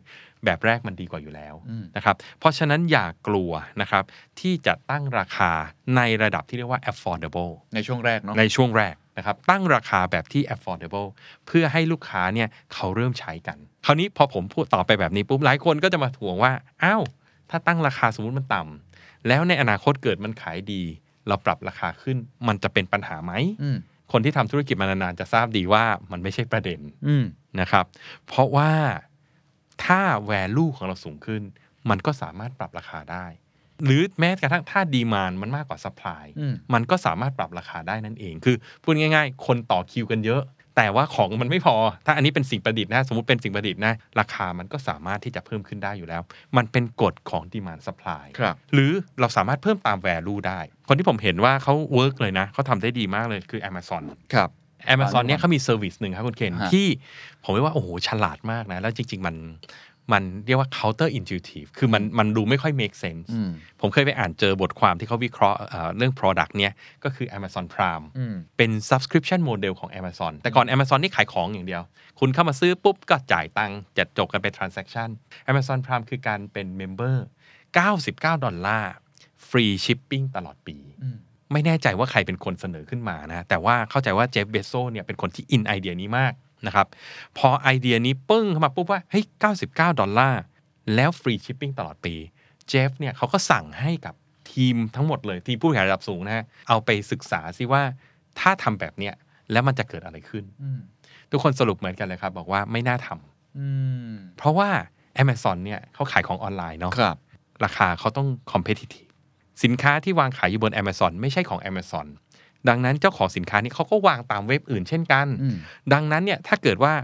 [0.44, 4.04] แบบแรกมันดีกว่าอยู่แล้วอืมนะครับ เพราะฉะนั้นอย่ากลัวนะครับ
[4.40, 5.52] ที่จะตั้งราคา
[5.96, 11.08] ในระดับที่เรียกว่า affordable ในช่วงแรกเนาะในช่วงแรก นะครับตั้งราคาแบบที่ affordable
[11.46, 17.02] เพื่อให้ลูกค้าเนี่ยเขาเริ่มใช้กัน คราวนี้พอผมพูดต่อไปแบบนี้ปุ๊บหลายคนก็จะมาทวงว่าอ้าว
[17.50, 20.82] ถ้าตั้งราคาสมมติมันต่ำแล้วในอนาคตเกิดมันขายดี
[21.28, 22.16] เราปรับราคาขึ้น
[22.48, 23.78] มันจะเป็นปัญหาไหมอืม
[24.12, 27.24] คนที่ทำธุรกิจมานานๆจะทราบดีว่ามันไม่ใช่ประเด็นอืม
[27.60, 27.84] นะครับ
[28.26, 28.70] เพราะว่า
[29.84, 30.00] ถ้า
[30.30, 31.42] value ของเราสูงขึ้น
[31.90, 33.26] มันก็สามารถปรับราคาได้
[33.86, 40.42] หรือแม้กระทั่งถ้าดีมานมันมากกว่า supply อืมมันก็สามารถปรับราคาได้นั่นเอง คือพูดง่าย ๆ คนต่อคิวกันเยอะ
[40.78, 41.74] แต่ว่าของมันไม่พอ
[42.06, 46.22] ถ้าอันนี้เป็นสิ่งประดิษฐ์นะ สมมติเป็นสิ่งประดิษฐ์นะ ราคามันก็สามารถที่จะเพิ่มขึ้นได้อยู่แล้ว
[46.56, 54.02] มันเป็นกฎของ demand supply ครับหรือเราสามารถเพิ่มตาม value ได้ คนที่ผมเห็นว่าเขา work เลยนะเขาทำได้ดีมากเลยคือ Amazon
[54.34, 54.50] ครับ
[54.94, 56.86] Amazon เนี่ยเขามีเซอร์วิสหนึ่งครับคุณเคนฮะที่
[57.44, 59.34] ผมว่าโอ้โหฉลาดมากนะ แล้วจริง ๆ มัน
[60.12, 66.72] มันเรียกว่า counter intuitive คือมันมันดูไม่ค่อย make sense อืมผมเคยไปอ่านเจอบทความที่เขาวิเคราะห์เอ่อเรื่อง product เนี่ย
[67.04, 71.82] ก็คือ Amazon Prime อืมเป็น subscription model ของ Amazon แต่ก่อน Amazon นี่ขายของอย่างเดียว
[72.20, 75.08] คุณเข้ามาซื้อปุ๊บก็จ่ายตังค์จะจบกันเป็น transaction
[75.50, 77.16] Amazon Prime คือการเป็น member
[77.74, 78.92] 99 ดอลลาร์
[79.48, 81.16] free shipping ตลอดปีอืม
[81.52, 86.32] ไม่แน่ใจว่าใครเป็นคนเสนอขึ้นมานะ แต่ว่าเข้าใจว่าเจฟเบโซสเนี่ยเป็นคนที่ in ไอเดียนี้มาก
[86.66, 86.86] นะครับ
[87.38, 89.24] พอไอเดียนี้ปึ้งเข้ามาปุ๊บว่าเฮ้ย
[89.56, 90.42] 99 ดอลลาร์
[90.94, 92.14] แล้ว free shipping ตลอดปี
[92.68, 94.14] เจฟเนี่ยเขาก็สั่งให้กับ
[94.52, 97.82] ทีมทั้งหมดเลย ทีมผู้บริหารระดับสูงนะฮะเอาไปศึกษาซิว่า
[98.40, 99.14] ถ้าทำแบบเนี้ย
[99.52, 100.80] แล้วมันจะเกิดอะไรขึ้นอืม
[101.30, 103.66] ทุกคนสรุปเหมือนกันเลยครับ บอกว่าไม่น่าทำอื
[104.10, 104.68] มเพราะว่า
[105.22, 107.16] Amazon เนี่ยเขาขายของออนไลน์เนาะครับ
[107.64, 109.08] ราคาเขาต้อง competitive
[109.64, 112.06] สินค้าที่วางขายอยู่บน Amazon ไม่ใช่ของ Amazon
[112.68, 115.56] ดังนั้นเจ้าของสินค้านี้เขาก็วางตามเว็บอื่นเช่นกันอืม
[115.92, 116.94] ดังนั้นเนี่ยถ้าเกิดว่า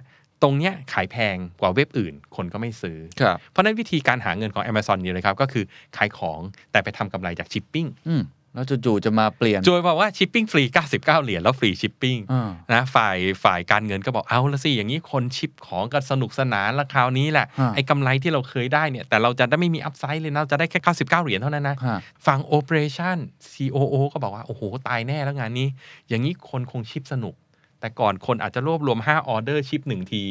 [0.43, 5.65] ตรงเนี้ยขายแพงกว่าเว็บอื่น คนก็ไม่ซื้อครับเพราะฉะนั้นวิธีการหาเงินของ Amazon นี่เลยครับ ก็คือ
[5.97, 6.41] ขายของ
[6.73, 8.23] แต่ไปทำกำไรจากชิปปิ้งอืม
[8.55, 23.17] แล้วจู่ๆจะมาเปลี่ยนโดยบอกว่าชิปปิ้งฟรี 99 เหรียญแล้ว free shipping อ่านะฝ่ายฝ่ายการเงินก็บอกเอาละสิ อย่างนี้คน ship ของกันสนุกสนานแล้วคราวนี้แหละฮะไอ้กำไรที่เราเคยได้เนี่ย แต่เราจะได้ไม่มี upside เลยนะเราจะได้แค่ 99 เหรียญเท่านั้นนะฮะฝั่ง Operation
[23.53, 25.69] COO ก็บอกว่า โอ้โห ตายแน่แล้วงานนี้
[26.09, 27.35] อย่างนี้คนคง ship สนุก
[27.81, 30.25] แต่ก่อนคนอาจจะรวบรวม 5 ออเดอร์ ship 1 ที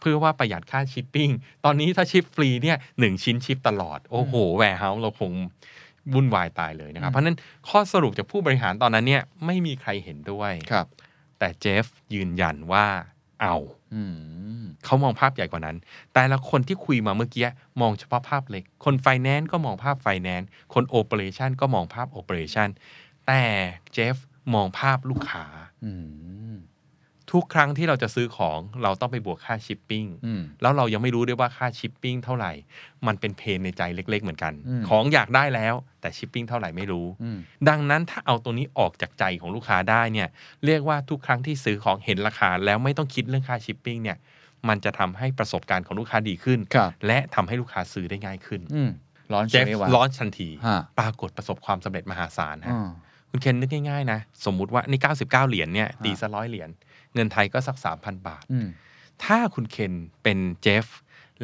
[0.00, 1.30] เพื่อว่าประหยัดค่าชิปปิ้ง
[1.64, 5.32] ตอนนี้ถ้า ship ฟรีเนี่ยหนึ่งชิ้น ship ตลอด โอ้โห warehouse เราคง
[6.14, 7.36] วุ่นวายตายเลยนะครับ เพราะฉะนั้น
[7.68, 10.86] ข้อสรุปจากผู้บริหารตอนนั้นเนี่ยไม่มีใครเห็นด้วยครับ
[11.38, 12.86] แต่เจฟยืนยันว่า
[13.42, 13.56] เอา
[13.94, 14.02] อื
[14.60, 15.76] มเขามองภาพใหญ่กว่านั้น
[16.14, 17.48] แต่ละคนที่คุยมาเมื่อกี้
[17.80, 22.68] มองเฉพาะภาพเล็ก คนไฟแนนซ์ก็มองภาพไฟแนนซ์คนโอเปอเรชันก็มองภาพโอเปอเรชัน
[23.26, 23.42] แต่
[23.92, 24.16] เจฟ
[24.54, 25.44] มองภาพลูกค้า
[25.84, 25.92] อื
[26.52, 26.54] ม
[27.32, 32.52] ทุกครั้งที่เราจะซื้อของเราต้องไปบวกค่าชิปปิ้งอืมแล้วเรายังไม่รู้ด้วยว่าค่าชิปปิ้งเท่าไหร่
[33.06, 40.28] มันเป็นเพนในใจเล็ก ๆ เหมือนกันอืมของอยากได้แล้ว แต่ชิปปิ้งเท่าไหร่ไม่รู้อืมดังนั้นถ้าเอาตัวนี้ออกจากใจของลูกค้าได้เนี่ย
[40.64, 44.16] เรียกว่าทุกครั้งที่ซื้อของเห็นราคา แล้วไม่ต้องคิดเรื่องค่าชิปปิ้งเนี่ย
[44.68, 48.90] มันจะทำให้ประสบการณ์ของลูกค้าดีขึ้นครับและทำให้ลูกค้าซื้อได้ง่ายขึ้นอืม
[49.32, 52.88] ร้อนเจฟใช่ไหมวะร้อนทันทีฮะปรากฏประสบความสำเร็จมหาศาลฮะอ่า
[53.30, 56.70] คุณเคนนึกง่ายๆนะ สมมุติว่านี่99 เหรียญเนี่ยตีซะร้อยเหรียญ
[57.16, 58.68] เงินไทยก็สัก3,000บาทอืม
[59.24, 60.86] ถ้าคุณเคนเป็นเจฟ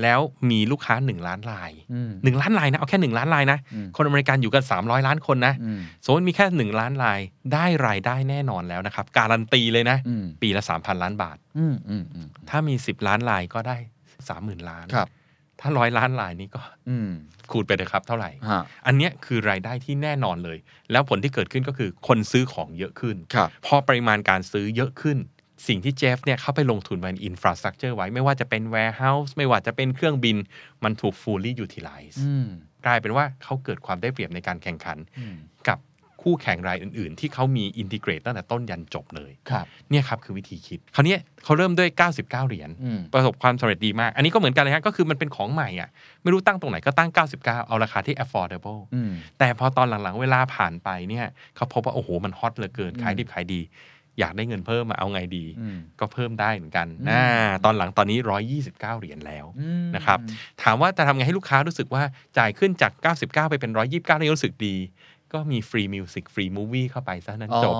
[0.03, 7.21] แล้วมีลูกค้า1ล้านรายอืม1ล้านรายนะ เอาแค่1ล้านรายนะอืมคนอเมริกันอยู่กัน300ล้านคนนะอืมสมมติมีแค่1ล้านราย
[7.53, 13.77] ได้รายได้แน่นอนแล้วนะครับ การันตีเลยนะอืมปีละ3,000ล้านบาทอืมอืมอืมถ้ามี10ล้านรายก็ได้
[14.23, 15.09] 30,000ล้านครับ
[15.61, 17.11] ถ้าร้อยล้านรายนี้ก็อืม
[17.51, 20.59] คูณไปเลยครับเท่าไหร่ฮะอันเนี้ยคือรายได้ที่แน่นอนเลย
[20.93, 25.19] แล้วผลที่เกิดขึ้นก็คือคนซื้อของเยอะขึ้นครับพอปริมาณการซื้อเยอะขึ้น
[25.67, 30.37] สิ่งที่เจฟเนี่ยเข้าไปลงทุนไว้ในอินฟราสตรักเจอร์ไว้ไม่ว่าจะเป็น warehouse ไม่ว่าจะเป็นเครื่องบิน
[30.85, 32.49] มันถูก fully utilize อืม
[32.87, 35.37] กลายเป็นว่าเขาเกิดความได้เปรียบในการแข่งขันอืม
[35.69, 35.79] กับ
[36.23, 45.89] คู่แข่งรายอื่น ๆ ที่เขามีอินทิเกรตตั้งแต่ต้นยันจบเลยครับเนี่ยครับคือวิธีคิดคราวเนี้ยเขาเริ่มด้วย 99 เหรียญอืมประสบความสำเร็จดีมาก อันนี้ก็เหมือนกันเลยฮะก็คือมันเป็นของใหม่อะ
[46.23, 53.61] ไม่รู้ตั้งตรงไหนก็ตั้ง 99 เอาราคาที่ affordable อืมแต่พอตอนหลัง ๆ เวลาผ่านไปเนี่ยเขาพบว่า โอ้โห มัน hot เหลือเกินขายดิบขายดี
[54.19, 57.23] อยากได้เงินเพิ่มมาเอาไงดีอืมก็เพิ่มได้เหมือนกันอืมนะ
[57.65, 58.19] ตอนหลังตอนนี้
[58.55, 60.19] 129 เหรียญแล้วอืมนะครับ
[60.63, 62.03] ถามว่าจะทำไงให้ลูกค้ารู้สึกว่า
[62.39, 64.77] จ่ายขึ้นจาก 99 ไปเป็น 129แล้วยังรู้สึกดี
[65.37, 67.75] ก็มี free music free movie เข้าไปซะนั้นอ๋อจบ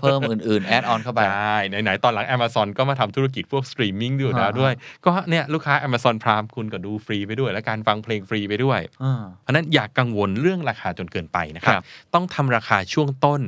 [0.00, 4.72] เพิ่มอื่น ๆ add-on เข้าไป ใช่ไหน ๆ ตอนหลัง Amazon ก็มาทำธุรกิจพวกสตรีมมิ่งด้วยแล้วอ่าด้วย
[5.06, 11.84] ก็เนี่ยลูกค้า Amazon Prime คุณก็ดูฟรีไปด้วย และการฟังเพลงฟรีไปด้วยอ่าเพราะฉะนั้นอย่ากังวลเรื่องราคาจนเกินไปนะครับครับ
[12.14, 13.40] ต้องทำราคาช่วงต้น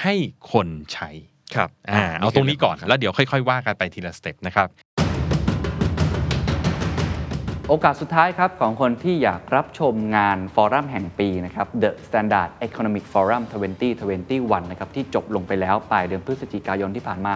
[0.00, 0.14] ให้
[0.52, 1.10] คนใช้
[1.56, 4.68] ครับอ่าเอาตรงนี้ก่อนครับแล้วเดี๋ยวค่อยๆว่ากันไปทีละสเต็ปนะครับ
[7.68, 13.42] โอกาสสุดท้ายครับของคนที่อยากรับชมงานฟอรัมแห่งปีนะครับ The Standard Economic Forum
[14.06, 17.34] 2021 นะครับที่จบลงไปแล้วปลายเดือนพฤศจิกายนที่ผ่านมา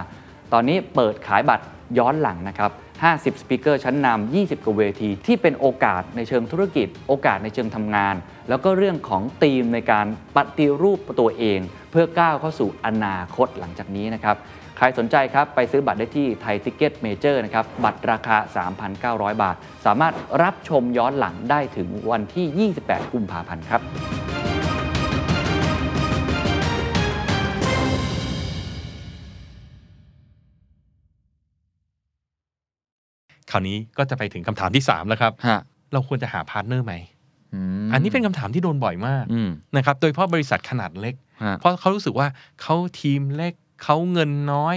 [0.52, 1.64] ตอนนี้เปิดขายบัตร
[1.98, 2.70] ย้อนหลังนะครับ
[3.02, 8.14] 50 สปีกเกอร์ชั้นนำ 20 กว่าเวที ที่เป็นโอกาสในเชิงธุรกิจ โอกาสในเชิงทำงาน
[8.48, 14.36] แล้วก็เรื่องของธีมในการปฏิรูปตัวเอง เพื่อก้าวเข้าสู่อนาคตหลังจากนี้นะครับ
[14.76, 18.36] ใครสนใจครับไปซื้อบัตรได้ที่ไทยทิกเก็ตเมเจอร์นะครับ บัตรราคา
[19.32, 23.80] 3,900 บาท สามารถรับชมย้อนหลังได้ถึงวันที่ 28 กุมภาพันธ์ครับ
[33.56, 35.60] คราวนี้ก็จะไปถึงคำถามที่3แล้วครับฮะ
[35.92, 42.28] เราควรจะหา partner ไหมอันนี้เป็นคำถามที่โดนบ่อยมากอืมนะครับ โดยเฉพาะบริษัทขนาดเล็กฮะเพราะเขารู้สึกว่า
[42.62, 44.76] เขาทีมเล็กเขาเงินน้อย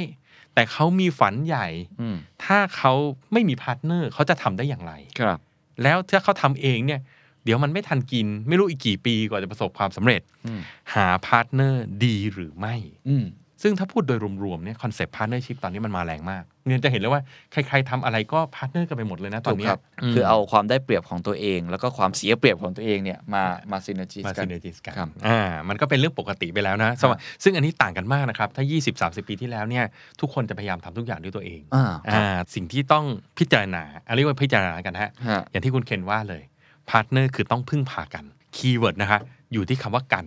[0.54, 1.68] แต่เขามีฝันใหญ่
[2.02, 2.16] อืม
[2.46, 2.94] ถ้าเขา
[3.34, 5.40] ไม่มี partner เขาจะทำได้อย่างไรครับ
[5.84, 7.00] แล้วถ้าเขาทำเองเนี่ย
[7.44, 10.62] เดี๋ยวมันไม่ทันกิน ไม่รู้อีกกี่ปีกว่าจะประสบความสำเร็จอืม
[10.94, 12.76] หา partner ดีหรือไม่
[13.10, 13.26] อืม
[13.62, 19.80] ซึ่งถ้าพูดโดยรวมๆเนี่ย concept partnership ตอนนี้มันมาแรงมากเนี่ยจะเห็นเลยว่าใครๆทำอะไรก็พาร์ทเนอร์กันไปหมดเลยนะตอนเนี้ย ถูกครับ
[20.14, 28.64] คือเอาความได้เปรียบของตัวเอง แล้วก็ความเสียเปรียบของตัวเองเนี่ยมามา synergy มา synergy กันครับอ่ามันก็เป็นเรื่องปกติไปแล้วนะสมัยซึ่งอันนี้ต่างกันมากนะครับ ถ้า
[28.98, 29.86] 20-30 ปีที่แล้วเนี่ย
[30.22, 33.06] ทุกคนจะพยายามทำทุกอย่างด้วยตัวเองอ่าอ่าสิ่งที่ต้อง
[33.38, 36.44] พิจารณาอันเรียกว่าพิจารณากันฮะฮะอย่างที่คุณเคนว่าเลย
[36.90, 38.24] พาร์ทเนอร์คือต้องพึ่งพากัน
[38.56, 39.20] keyword นะคะ
[39.54, 40.26] อยู่ที่คำว่ากัน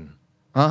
[0.59, 0.69] อ่า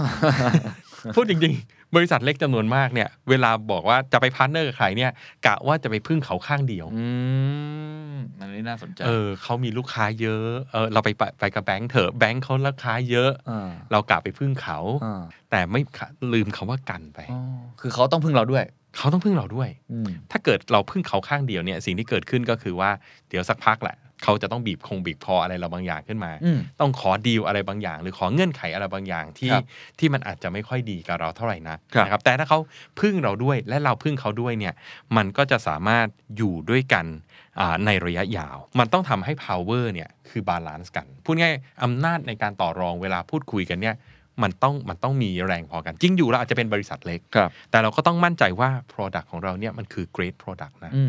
[1.15, 5.12] พูดจริงๆ บริษัทเล็กจำนวนมากเนี่ย เวลาบอกว่าจะไปพาร์ทเนอร์กับใครเนี่ย
[5.45, 7.06] กะว่าจะไปพึ่งเขาข้างเดียว อื
[8.13, 15.82] มอันนี้น่าสนใจ เออเขามีลูกค้าเยอะเออเราไปไปไปกับแบงค์เถอะแบงค์เขาลูกค้าเยอะอ่าเรากะไปพึ่งเขาอ่าแต่ไม่
[16.34, 17.41] ลืมคำว่ากันไปอ๋อ
[17.82, 18.65] คือเขาต้องพึ่งเราด้วย
[18.97, 22.89] เขาต้องพึ่งเราด้วยอืมถ้าเกิดเราพึ่งเขาข้างเดียวเนี่ย สิ่งที่เกิดขึ้นก็คือว่า
[23.30, 29.64] เดี๋ยวสักพักแหละ เขาจะต้องบีบคงบีบคออะไรเราบางอย่างขึ้นมาอืมต้องขอดีลอะไรบางอย่าง หรือขอเงื่อนไขอะไรบางอย่างที่ครับ
[30.00, 32.60] ที่มันอาจจะไม่ค่อยดีกับเราเท่าไหร่นะครับนะครับแต่ถ้าเขา
[33.00, 34.74] พึ่งเราด้วยและเราพึ่งเขาด้วยเนี่ย
[35.18, 36.08] มันก็จะสามารถ
[36.38, 37.06] อยู่ด้วยกัน
[37.60, 41.54] อ่าในระยะยาว มันต้องทำให้ power เนี่ยคือ balance กัน พูดง่าย
[41.84, 43.96] อำนาจในการต่อรองเวลาพูดคุยกันเนี่ย
[44.44, 51.04] มันต้องมันต้องมีแรงพอกัน จริงอยู่เราอาจจะเป็นบริษัทเล็กครับแต่เราก็ต้องมั่นใจว่า Product ของเราเนี่ยมันคือ great product นะอื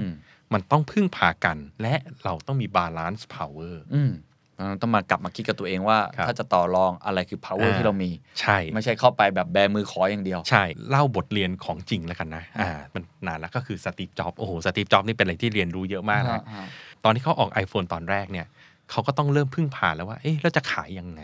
[0.53, 4.13] มมันต้องพึ่งพากัน และเราต้องมี balance power อืม
[4.57, 8.11] เราต้องมากลับมาคิดกับตัวเองว่าครับถ้าจะต่อรองอะไรคือ power อ่าที่เรามี
[8.41, 16.67] ใช่ ไม่ใช่เข้าไปแบบแบมือขออย่างเดียว ใช่ เล่าบทเรียนของจริงแล้วกันนะอ่ามันนานแล้วก็คือสตีฟจ็อบโอ้โหสตีฟจ็อบนี่เป็นอะไรที่เรียนรู้เยอะมากนะอ่า
[17.05, 18.47] ตอนที่เขาออก iPhone ตอนแรกเนี่ย
[18.91, 21.23] เขาก็ต้องเริ่มพึ่งพาแล้วว่าเอ๊ะแล้วจะขายยังไง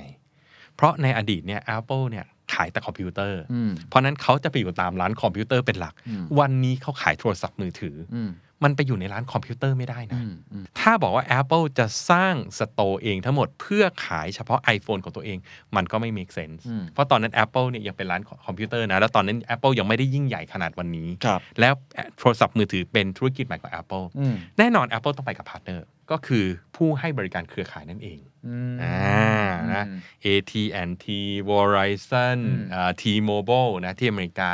[0.75, 8.23] เพราะในอดีตเนี่ย Apple เนี่ยขายแต่คอมพิวเตอร์อืมเพราะนั้นเขาจะไปอยู่ตามร้านคอมพิวเตอร์เป็นหลักอืมวันนี้เขาขายโทรศัพท์มือถืออื
[8.61, 15.39] มมันไปอยู่ในร้านคอมพิวเตอร์ไม่ได้นะอืมอืมถ้าบอกว่า Apple จะสร้าง store เองทั้งหมดเพื่อขายเฉพาะ iPhone ของตัวเอง
[15.77, 21.73] มันก็ไม่ make sense อืมเพราะตอนนั้น Apple เนี่ยยังเป็นร้านคอมพิวเตอร์นะ แล้วตอนนั้น Apple ยังไม่ได้ยิ่งใหญ่ขนาดวันนี้ครับแล้ว
[22.19, 26.45] โทรศัพท์มือถือเป็นธุรกิจใหม่ของ Apple อืมแน่นอน Apple ต้องไปกับพาร์ทเนอร์ ก็คือ
[26.77, 29.85] ผู้ให้บริการเครือข่ายนั่นเองอืมอ่านะ
[30.25, 31.07] AT&T
[31.51, 34.51] Verizon อืมอ่า T-Mobile นะที่อเมริกา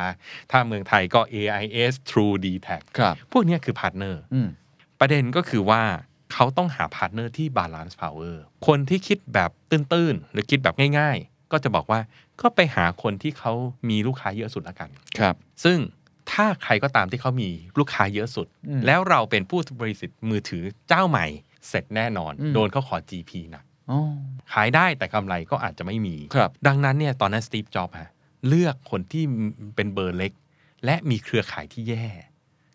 [0.51, 4.49] ถ้าเมืองไทยก็ AIS True d t a c ครับพวกเนี้ยคือพาร์ทเนอร์อืม
[5.01, 5.83] ประเด็นก็คือว่า
[6.33, 12.01] เขาต้องหาพาร์ทเนอร์ที่ balance power คนที่คิดแบบตื้น ๆ หรือคิดแบบง่าย ๆ ก็จะบอกว่า
[12.41, 13.53] ก็ไปหาคนที่เขา
[13.89, 15.79] มีลูกค้าเยอะสุดละกัน ครับ ซึ่ง
[16.33, 21.27] ถ้าใครก็ตามที่เขามีลูกค้าเยอะสุดอืมแล้วเราเป็นผู้บริสิทธิ์มือถือเจ้าใหม่
[21.69, 23.99] เสร็จแน่นอนอืมโดนเขาขอ GP หนักอ๋อ
[24.53, 28.11] ขายได้แต่กำไรก็อาจจะไม่มีครับดังนั้นเนี่ยตอนนั้นสตีฟจ็อบส์ฮะ
[28.49, 29.25] เลือกคนที่
[29.77, 30.33] เป็นเบอร์เล็ก
[30.85, 32.07] และมีเครือข่ายที่แย่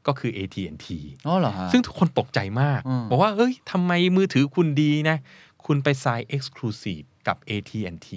[0.08, 0.88] ก็คือ AT&T
[1.28, 5.18] อ๋อเหรอฮะซึ่งทุกคนตกใจมากอืมบอกว่าเอ้ยทำไมมือถือคุณดีนะ
[5.66, 8.10] คุณไป sign exclusive กับ AT&T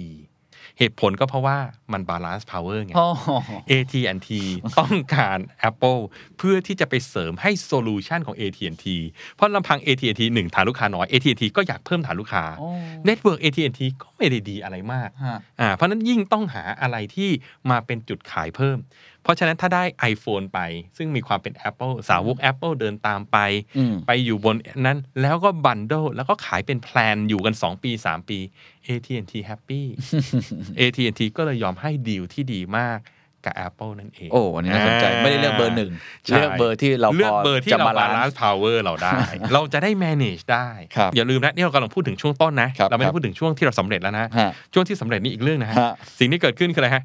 [0.79, 1.57] เหตุผลก็เพราะว่า
[1.93, 3.09] มัน balance power ไงอ๋อ
[3.71, 4.29] AT&T
[4.79, 6.01] ต้องการ Apple
[6.37, 8.85] เพื่อที่จะไปเสริมให้โซลูชันของ AT&T
[9.35, 12.69] เพราะลำพัง AT&T หนึ่งฐานลูกค้าน้อย AT&T ก็อยากเพิ่มฐานลูกค้าอ๋อ
[13.07, 17.29] Network AT&T ก็ไม่ได้ดีอะไรมากฮะอ่าเพราะฉะนั้นยิ่งต้องหาอะไรที่
[17.69, 18.77] มาเป็นจุดขายเพิ่ม
[19.23, 20.59] เพราะฉะนั้นถ้าได้ iPhone ไป
[20.97, 23.37] ซึ่งมีความเป็น Apple สาวก Apple เดินตามไป
[23.77, 24.55] อืมไปอยู่บน
[24.85, 28.39] นั้นแล้วก็ bundle แล้วก็ขายเป็น plan อยู่กัน 2 ปี 3 ปี
[28.87, 29.81] AT&T happy
[30.79, 32.99] AT&T ก็เลยยอมให้ดีลที่ดีมาก
[33.45, 35.91] กับ Apple นั่นเอง โอ้ อันนี้น่าสนใจ ไม่ได้เลือกเบอร์หนึ่ง
[36.25, 39.17] ใช่เลือกเบอร์ที่เราเลือกพอเบอร์ที่จะเราบาลาน balance ซ์ power เราได้
[39.53, 44.29] เราจะได้ manage ได้ครับอย่าลืมนะ นี่เรากำลังพูดถึงช่วงต้นนะครับเราไม่ได้ครับพูดถึงช่วงที่เราสำเร็จแล้วนะฮะ
[44.73, 47.03] ช่วงที่สำเร็จนี่อีกเรื่องนะฮะฮะ สิ่งที่เกิดขึ้นคืออะไรฮะ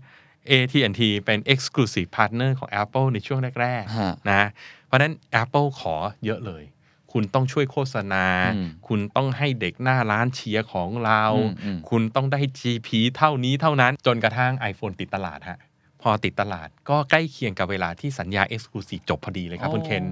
[0.50, 4.42] AT&T เป็น exclusive partner ของ Apple ในช่วงแรกฮะๆนะ
[4.87, 6.64] เพราะฉะนั้น Apple ขอเยอะเลย
[7.12, 15.58] คุณต้องช่วยโฆษณาอืมคุณต้องให้เด็กหน้าร้านเชียร์ของเราอืมอืมคุณต้องได้ GP เท่านี้เท่านั้น จนกระทั่ง iPhone ติดตลาดฮะ
[16.02, 20.04] พอติดตลาดก็ใกล้เคียงกับเวลาที่สัญญา exclusive จบพอดีเลยครับคุณเคน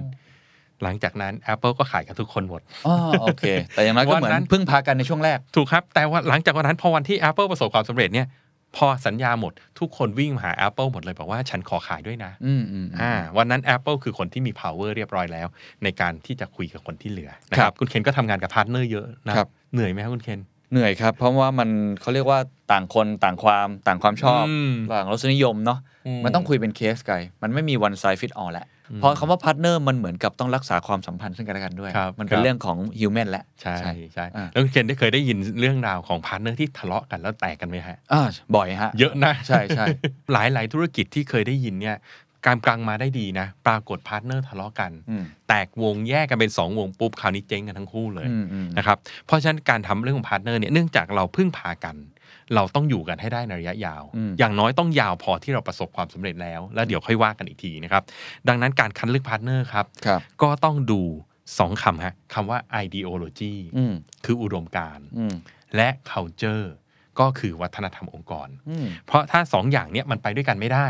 [0.83, 3.43] หลังจากนั้น Apple ก็ขายกับทุกคนหมดอ๋อโอเค
[3.75, 8.27] แต่อย่างน้อยก็เหมือวันนั้นพึ่งพากันในช่วงแรก ถูกครับ แต่ว่าหลังจากวันนั้นพอวันที่ Apple ประสบความสำเร็จเนี่ย
[8.77, 15.47] พอสัญญาหมด ทุกคนวิ่งมาหา Apple หมดเลยบอกว่าฉันขอขายด้วยนะอืมอืมอ่าวันนั้น Apple คือคนที่มี power เรียบร้อยแล้ว
[15.83, 20.39] ในการที่จะคุยกับคนที่เหลือนะครับครับคุณเคนก็ทำงานกับพาร์ทเนอร์เยอะนะครับเหนื่อยไหมครับคุณเคน
[20.71, 21.69] เหนื่อยครับ เพราะว่ามัน
[22.01, 22.39] เขาเรียกว่า
[22.71, 33.75] ต่างคนต่างความต่างความชอบอืมต่างรสนิยมเนาะอืมมันต้องคุยเป็นเคสกันมันไม่มี one size fit all แหละ เพราะคำว่าพาร์ทเนอร์มันเหมือนกับต้องรักษาความสัมพันธ์ซึ่งกันและกันด้วยครับมันเป็นครับเรื่องของ human แหละ ใช่
[34.13, 38.21] ใช่อ่าแล้วคุณเคนได้เคยได้ยินเรื่องราวของพาร์ทเนอร์ที่ทะเลาะกันแล้วแตกกันไหมฮะอ่า
[38.55, 39.85] บ่อยฮะ เยอะนะ ใช่ใช่
[40.33, 41.97] หลายหลายธุรกิจที่เคยได้ยินเนี่ย
[42.45, 51.95] การกลางมาได้ดีนะ ปรากฏพาร์ทเนอร์ทะเลาะกันอืมแตกวงแยกกันเป็น 2 วงปุ๊บคราวนี้เจ๊งกันทั้งคู่เลยอืมอืมนะครับเพราะฉะนั้นการทำเรื่องของพาร์ทเนอร์เนี่ยเนื่องจากเราพึ่งพากัน
[52.55, 58.03] เราต้องอยู่กันให้ได้ในระยะยาวอืมอย่างน้อยต้องยาวพอที่เราประสบความสำเร็จแล้ว แล้วเดี๋ยวค่อยว่ากันอีกทีนะครับ
[58.47, 61.01] ดังนั้นการคัดเลือกพาร์ทเนอร์ครับครับก็ต้องดู
[61.59, 63.93] สองคำฮะคำว่า ideology อืม
[64.25, 65.35] คืออุดมการณ์อืม
[65.75, 66.65] และ culture
[67.19, 70.87] ก็คือวัฒนธรรมองค์กรอืมเพราะถ้าสองอย่างเนี้ยมันไปด้วยกันไม่ได้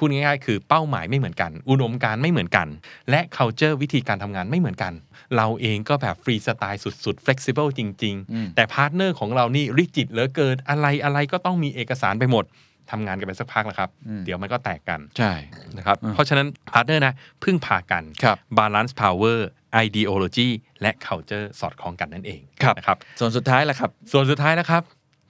[0.00, 2.68] พูดง่ายๆ คือเป้าหมายไม่เหมือนกัน อุดมการณ์ไม่เหมือนกัน
[3.10, 4.92] และ culture วิธีการทำงานไม่เหมือนกัน
[5.36, 12.46] เราเองก็แบบฟรีสไตล์สุดๆ flexible จริงอืมๆแต่พาร์ทเนอร์ของเรานี่ rigid เหลือเกินอะไรอะไรก็ต้องมีเอกสารไปหมด
[12.90, 13.90] ทำงานกันไปสักพักแล้วครับ
[14.24, 15.32] เดี๋ยวมันก็แตกกันใช่
[15.76, 19.38] นะครับเพราะฉะนั้นพาร์ทเนอร์นะพึ่งพากันครับ balance power
[19.84, 20.48] ideology
[20.82, 24.82] และ culture สอดคล้องกันนั่นเองครับนะครับส่วนสุดท้ายล่ะครับ ส่วนสุดท้ายนะครับ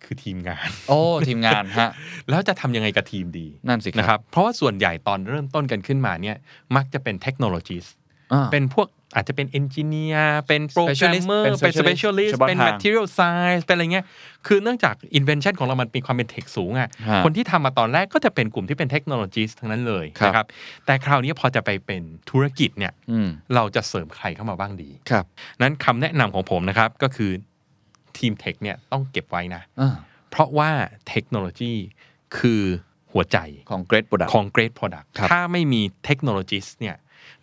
[0.05, 1.91] คือทีมงาน โอ้ทีมงานฮะ
[2.31, 6.37] แล้วจะทำยังไงกับทีมดีนั่นสิครับนะครับ เพราะว่าส่วนใหญ่ตอนเริ่มต้นกันขึ้นมาเนี่ย
[6.77, 7.79] มักจะเป็นเทคโนโลยี
[8.33, 14.05] อ่าเป็นพวกอาจจะเป็น engineer เป็นโปรแกรม Specialist เมอร์เป็นเป็น specialist specialist เฉพาะเป็นทาง material science เป็นอะไรเงี้ย
[14.47, 20.47] คือเนื่องจาก invention ของเรามันมีความเป็นเทคสูงอะฮะคนที่ทำมาตอนแรกก็จะเป็นกลุ่มที่เป็นเทคโนโลยีทั้งนั้นเลยครับนะครับ
[20.87, 25.25] แต่คราวนี้พอจะไปเป็นธุรกิจเนี่ยอืมเราจะเสริมใครเข้ามาบ้างดีครับ
[25.63, 27.31] นั้นคำแนะนำของผมนะครับก็คือ
[28.21, 29.95] ทีมเทคเนี่ยต้องเก็บไว้นะอ่า
[30.31, 30.71] เพราะว่า
[31.09, 31.73] เทคโนโลยี
[32.39, 32.63] คือ
[33.13, 33.39] หัวใจ
[33.71, 36.97] ของ Great Product ของ Great Product ครับถ้าไม่มีเทคโนโลยีเนี่ย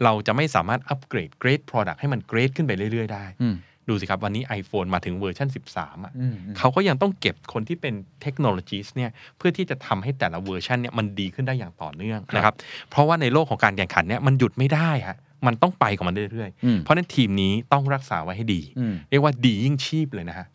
[0.04, 3.56] เราจะไม่สามารถอัปเกรด Great Product ให้มัน Great ขึ้นไปเรื่อย ๆ ได้อืม
[3.90, 12.56] ดูสิครับ วันนี้ iPhone มาถึงเวอร์ชัน13อะอืมอืมเขาก็ยังต้องเก็บคนที่เป็นเทคโนโลยีเนี่ยเพื่อที่จะทำให้แต่ละเวอร์ชันเนี่ยมันดีขึ้นได้อย่างต่อเนื่องนะครับ
[12.90, 20.48] เพราะว่าในโลกของการแข่งขันเนี่ยมันหยุดไม่ได้ฮะมันต้องไปของมันเรื่อยอืมๆเพราะฉะนั้นทีมนี้ต้องรักษาไว้ให้ดีอืมเรียกว่าดียิ่งชีพเลยนะฮะ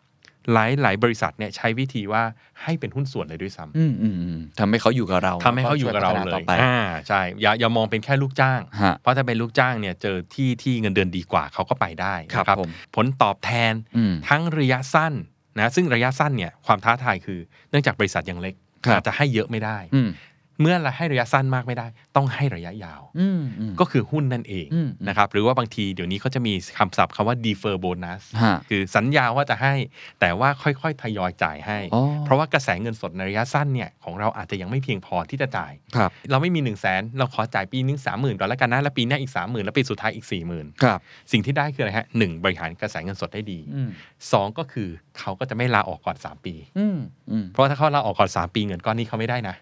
[0.53, 2.23] หลายหลายบริษัทเนี่ยใช้วิธีว่า
[2.63, 6.77] ให้เป็นหุ้นส่วนเลยด้วยซ้ำอืมอืมอืมทำให้เขาอยู่กับเราทำให้เขาอยู่กับเราช่วยพัฒนต่อไปเลยอ่า
[7.07, 15.13] ใช่อย่าอย่ามองเป็นแค่ลูกจ้างฮะเพราะถ้าเป็นลูกจ้างเนี่ยเจอที่ที่เงินเดือนดีกว่าเขาก็ไปได้ครับนะผมผลตอบแทนอืมทั้งระยะสั้น
[15.59, 20.09] นะซึ่งระยะสั้นเนี่ยความท้าทายคือ เนื่องจากบริษัทยังเล็กครับอาจจะให้เยอะไม่ได้อืม
[20.61, 29.73] เมื่อเราให้ระยะสั้นมากไม่ได้ ต้องให้ระยะยาวอืมอืมก็คือหุ้นนั่นเองอืมนะครับหรือว่าบางทีเดี๋ยวนี้เขาจะมีคำศัพท์คำว่า defer bonus ฮะคือสัญญาว่าจะให้
[30.19, 40.99] แต่ว่าค่อยๆ ทยอยจ่ายให้อ๋อเพราะว่ากระแสเงินสดในระยะสั้นเนี่ยของเราอาจจะยังไม่เพียงพอที่จะจ่ายครับเราไม่มี1นึ่งแสนเราขอจ่ายปีนึงสามหมื่นก่อนแล้วกันนะแล้วปีหน้าอีกสามหมื่นแล้วปีสุดท้ายอีกสี่หมื่นครับ
[41.31, 43.89] สิ่งที่ได้คืออะไรฮะหนึ่งบริหารกระแสเงินสดได้ดีอืม
[44.31, 44.89] สองก็คือ
[45.19, 46.97] เขาก็จะไม่ลาออกก่อน 3 ปี อืม
[47.31, 49.55] อืมเพราะถ้าเขาลาออกก่อน 3 ปีเงินก้อนนี้เขาไม่ได้นะ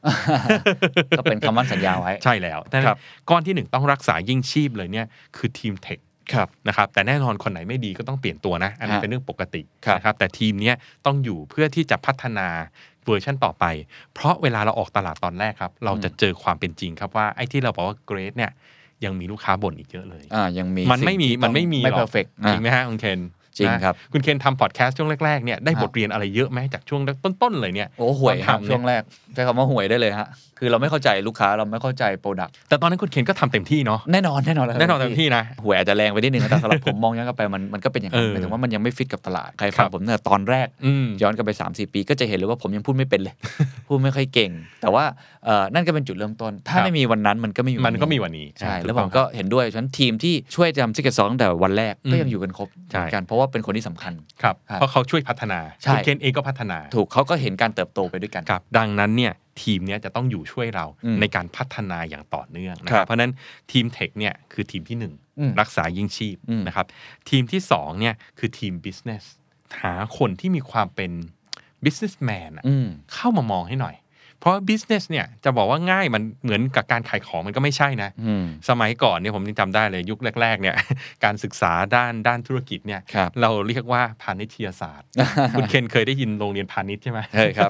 [1.17, 2.97] ก็เป็นคำมั่นสัญญาไว้ ใช่แล้วแต่ครับ
[3.29, 5.05] ก้อนที่หนึ่งต้องรักษายิ่งชีพเลยเนี่ย
[5.37, 5.99] คือทีม tech
[6.33, 12.47] ครับ นะครับ แต่แน่นอนคนไหนไม่ดีก็ต้องเปลี่ยนตัวนะ อันนี้ฮะเป็นเรื่องปกติครับ นะครับ แต่ทีมเนี้ยต้องอยู่เพื่อที่จะพัฒนา
[13.05, 13.65] เวอร์ชันต่อไป
[14.13, 18.51] เพราะเวลาเราออกตลาดตอนแรกครับ เราจะเจอความเป็นจริงครับว่าไอ้ที่เราบอกว่า great เนี่ย
[19.05, 23.19] ยังมีลูกค้าบ่นอีกเยอะเลย อ่ายังมีมันไม่มีสิ่งที่มันไม่มีไม่หรอก perfect จริงไหมฮะคุณเคน
[23.57, 27.01] จริงครับนะคุณเคนทำพอดแคสต์ช่วงแรกๆเนี่ยได้บทเรียนอะไรเยอะไหมจากช่วง
[27.41, 29.01] ต้นๆเลยเนี่ยโอ้ห่วยครับตอนทำเนี่ยช่วงแรก
[29.33, 30.27] ใช้คำว่าห่วยได้เลยฮะ
[30.59, 43.35] คือเราไม่เข้าใจลูกค้าเราไม่เข้าใจ product แต่ตอนนั้นคุณเคนก็ทำเต็มที่เนาะแน่นอนแน่นอนเลยครับแน่นอนเต็มที่นะห่วยอาจจะแรงไปนิดนึงนะแต่สำหรับผมมองย้อนกลับไปมันมันก็เป็นอย่างนั้นเออหมายถึงว่ามันยังไม่ฟิตกับตลาดใครครัฟังผมเนี่ยตอนแรกอืมย้อนกลับไป3 4ปี ก็จะเห็นเลยว่าผมยังพูดไม่เป็นเลย
[43.87, 45.03] พูดไม่ค่อยเก่ง แต่ว่า
[45.45, 63.31] เอ่อนั่นก็เป็นจุดเริ่มต้น ถ้าครับไม่มีวันนั้นมันก็ไม่มีมันก็มีวันนี้ใช่อ่าแล้วถูผต้อมงก็เห็นด้วยฉะนั้นทีมที่ช่วยทำซิกเก็ตซองตั้งแต่วันแรกอืมก็ยังอยู่กันครบใช่เหมือนกันเพราะว่าเป็นคนที่สำคัญครับครับเพราะเขาช่วยพัฒนาใช่คุณเคนเองก็พัฒนา ถูกเขาก็เห็นการเติบโตไปด้วยกันครับ ดังนั้นเนี่ยทีมเนี้ยจะต้องอยู่ช่วยเราอืมในการพัฒนาอย่างต่อเนื่องนะคครัรับบเพราะฉะนั้น
[63.71, 66.85] ทีมเทคเนี่ยคือทีมที่หนึ่งอืมรักษายิ่งชีพอืมนะครับ
[67.29, 69.23] ทีมที่สองเนี่ยคือทีม business
[69.81, 71.11] หาคนที่มีความเป็น
[71.85, 73.95] businessman อะอืมเข้ามามองให้หน่อย
[74.41, 80.75] เพราะว่า business เนี่ยจะบอกว่าง่ายมันเหมือนกับการขายของมันก็ไม่ใช่นะอืมสมัยก่อนเนี่ยผมยังจำได้เลยยุคแรก ๆ เนี่ย
[81.23, 85.07] การศึกษาด้านด้านธุรกิจเนี่ยครับเราเรียกว่าพาณิชยศาสตร์
[85.57, 87.69] คุณเคนเคยได้ยินโรงเรียนพาณิชย์ใช่ไหมใช่ครับ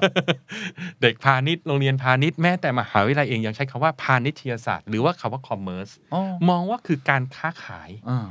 [1.02, 8.26] เด็กพาณิชย์โรงเรียนพาณิชย์แม้แต่มหาวิทยาลัยเองยังใช้คำว่าพาณิชยศาสตร์ หรือว่าคำว่าคอมเมอร์สอ๋อมองว่าคือการค้าขายอ่า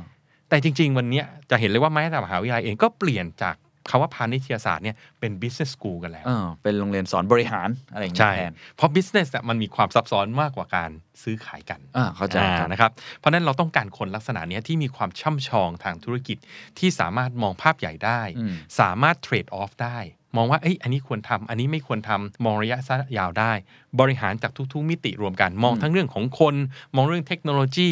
[0.48, 3.56] แต่จริง ๆ วันเนี้ยจะเห็นเลยว่าแม้แต่มหาวิทยาลัยเองก็เปลี่ยนจาก
[3.88, 10.90] คำว่าพาณิชยศาสตร์เนี่ยเป็น business school กันแล้วเออเป็นโรงเรียนสอนบริหารอะไรอย่างเงี้ใช่ยแทนเพราะ business อะมันมีความซับซ้อนมากกว่าการ
[11.22, 16.38] ซื้อขายกันอ่าเข้าใจอ่าครับนะครับ เพราะฉะนั้นเราต้องการคนลักษณะเนี้ยที่มีความช่ำชองทางธุรกิจ
[16.78, 19.98] ที่สามารถมองภาพใหญ่ได้อืมสามารถเทรดออฟได้
[20.36, 23.52] มองว่าเอ้ยอันนี้ควรทำอันนี้ไม่ควรทำมองระยะสั้นยาวได้
[24.00, 26.54] บริหารจากทุกๆ มิติรวมกัน มองทั้งเรื่องของคน
[26.96, 27.90] มองเรื่องเทคโนโลยี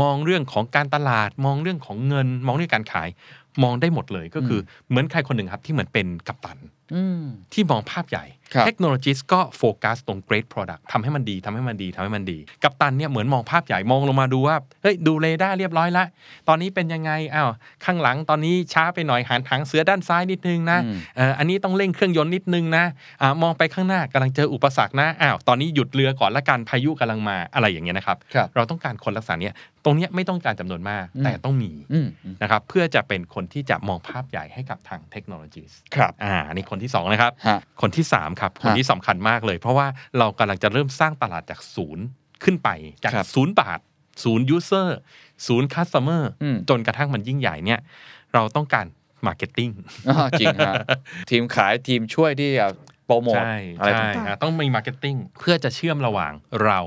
[0.00, 3.08] มองเรื่องของการตลาด มองเรื่องของเงิน มองเรื่องการขาย
[3.62, 6.58] มองได้หมดเลยก็คือเหมือนใครคนหนึ่งครับที่เหมือนเป็นกัปตัน
[6.94, 16.04] อืมที่มองภาพใหญ่ครับ เทคโนโลยีก็โฟกัสตรง great product ทำให้มันดีทำให้มันดีทำให้มันดี กัปตันเนี่ยเหมือนมองภาพใหญ่มองลงมาดูว่าเฮ้ยดูเรดาร์เรียบร้อยละ
[16.48, 17.50] ตอนนี้เป็นยังไงอ้าว
[17.84, 22.84] ข้างหลังตอนนี้ช้าไปหน่อยหันทางเสือด้านซ้ายนิดนึงนะอืมเอ่ออันนี้ต้องเร่งเครื่องยนต์นิดนึงนะ
[23.22, 35.62] อ่ามองไปข้างหน้ากำลังเจออุปสรรคนะอ้าวตอนนี้หยุดเรือก่อนละกันพายุกำลังมาอะไรอย่างเงี้ยนะครับครับเราต้องการคนลักษณะเนี้ยตรงเนี้ยไม่ต้องการจำนวนมากอืมแต่ต้องมีอืมอืมนะครับเพื่อจะเป็นคนที่จะมองภาพใหญ่ให้กับทางเทคโนโลยี
[35.94, 39.86] ครับอ่าอันนี่คนที่สองนะครับฮะคนที่3ครับคนฮะที่สำคัญมากเลย เพราะว่า
[40.18, 42.04] เรากำลังจะเริ่มสร้างตลาดจากศูนย์
[42.44, 42.68] ขึ้นไป
[43.04, 43.80] จากครับศูนย์บาท
[44.24, 44.98] ศูนย์ user
[45.46, 47.80] ศูนย์ customer อืมจนกระทั่งมันยิ่งใหญ่เนี่ย
[48.34, 48.86] เราต้องการ
[49.26, 49.70] marketing
[50.08, 50.74] อ๋อจริงฮะ
[51.30, 52.66] ทีมขายทีมช่วยที่จะ
[53.06, 56.32] โปรโมทใช่อะไรใช่ต่างอะต้องมี marketing เพื่อจะเชื่อมระหว่าง
[56.64, 56.80] เรา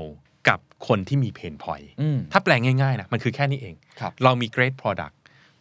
[0.48, 5.14] กับคนที่มี pain point ๆอืมถ้าแปลง่ายๆนะมันคือแค่นี้เองครับเรามี great product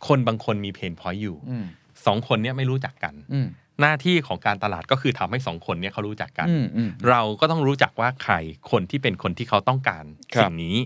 [0.08, 1.66] คนบางคนมี pain point อยู่อืม
[2.06, 3.48] สองคนเนี้ยไม่รู้จักกันอืม
[3.82, 8.34] หน้าที่ของการตลาดก็คือทำให้สองคนเนี้ยเขารู้จักกันอืมอืมเราก็ต้องรู้จักว่าใคร
[8.72, 10.78] คนที่เป็นคนที่เขาต้องการครับสิ่งนี้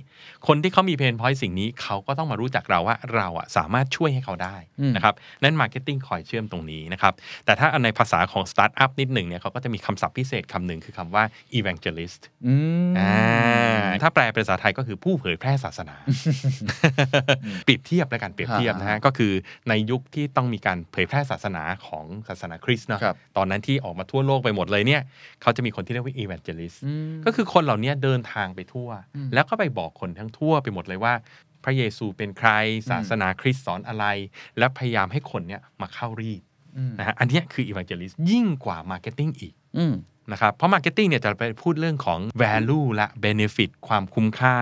[0.48, 4.56] คนที่เขามี pain point สิ่งนี้เขาก็ต้องมารู้จักเราว่าเราอะสามารถช่วยให้เขาได้
[4.96, 5.14] นะครับ
[5.44, 7.14] นั่น marketing คอยเชื่อมตรงนี้นะครับ
[7.46, 11.24] แต่ถ้าในภาษาของสตาร์ทอัพนิดหนึ่งเนี่ยเขาก็จะมีคำศัพท์พิเศษคำหนึ่งคือคำว่า
[11.58, 12.56] evangelist อื
[12.90, 13.16] มอ่า
[14.02, 15.96] ถ้าแปลเป็นภาษาไทยก็คือผู้เผยแพร่ศาสนา
[17.66, 19.34] เปรียบเทียบแล้วกันเปรียบเทียบนะฮะก็คือ
[19.70, 25.02] ในยุคที่ต้องมีการเผยแพร่ศาสนาของศาสนาคริสต์เนาะครับตอนนั้นที่ออกมาทั่วโลกไปหมดเลยเนี่ย
[25.42, 28.90] เขาจะมีคนที่เรียกว่า evangelist อืมก็คือคนเหล่านี้เดินทางไปทั่ว
[29.34, 31.14] แล้วก็ไปบอกคนทั้งทั่วไปหมดเลยว่า
[31.64, 32.50] พระเยซูเป็นใคร
[32.90, 34.06] ศาสนาคริสต์สอนอะไร
[34.58, 36.42] และพยายามให้คนเนี้ยมาเข้ารีด
[36.78, 39.96] อืมนะฮะอันเนี้ยคือ evangelist ยิ่งกว่า marketing อีกอืม
[40.32, 44.56] นะครับเพราะ Marketing เนี่ยจะไปพูดเรื่องของ value และ benefit ความคุ้มค่า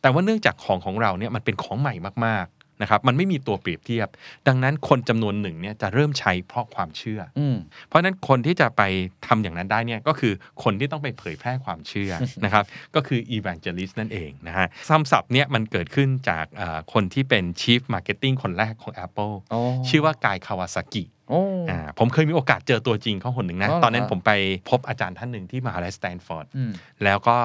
[0.00, 1.94] แต่ว่าเนื่องจากของของเราเนี่ยมันเป็นของใหม่
[2.26, 4.08] มากๆ นะครับมันไม่มีตัวเปรียบเทียบ
[4.48, 7.56] ดังนั้นคนจำนวนหนึ่งเนี่ยจะเริ่มใช้เพราะความเชื่อออืม
[7.88, 8.82] เพราะฉะนั้นคนที่จะไป
[9.26, 12.12] ทำอย่างนั้นได้เนี่ยก็คือคนที่ต้องไปเผยแพร่ความเชื่อ
[12.44, 12.64] นะครับ
[12.94, 24.32] ก็คือ evangelist นั่นเองนะฮะคำศัพท์เนี่ยมันเกิดขึ้นจากเอ่อคนที่เป็น chief marketing คนแรกของ Apple อ๋อชื่อว่า Guy Kawasaki โอ้อ่าผมเคยมีโอกาสเจอตัวจริงเขาคนหนึ่งนะอ๋อเหรอตอนนั้นฮะผมไป
[24.70, 26.72] พบอาจารย์ท่านหนึ่งที่มหาลัยสแตนฟอร์ดอืม
[27.04, 27.36] แล้วก็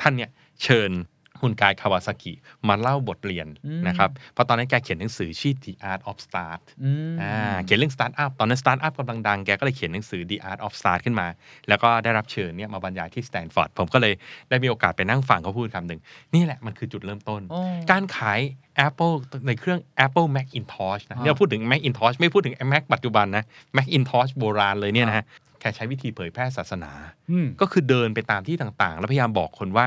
[0.00, 0.30] ท่านเนี่ย
[0.62, 0.90] เชิญ
[1.42, 2.32] คุณ Guy Kawasaki
[2.68, 11.26] มาเล่าบทเรียนอืมนะครับเพราะตอนนั้นแกเขียนหนังสือชื่อ The Art of Start อืมอ่าเขียนเรื่อง Startup ตอนนั้น Startup กำลังดังแกก็เลยเขียนหนังสือ The Art of Start ขึ้นมา
[11.68, 14.14] แล้วก็ได้รับเชิญเนี่ยมาบรรยายที่สแตนฟอร์ดผมก็เลย
[14.48, 16.00] ได้มีโอกาสไปนั่งฟังเขาพูดคำหนึ่ง
[16.34, 18.40] นี่แหละมันคือจุดเริ่มต้นอ๋อการขาย
[18.86, 19.14] Apple
[19.46, 23.44] ในเครื่อง Apple Macintosh นะอ่าเนี่ยพูดถึง Macintosh ไม่พูดถึง Mac ปัจจุบันนะ
[23.76, 25.26] Macintosh โบราณเลยเนี่ยนะฮะ
[25.60, 26.90] แค่ใช้วิธีเผยแพร่ศาสนา
[27.30, 29.86] อืมก็คือเดินไปตามที่ต่างๆ แล้วพยายามบอกคนว่า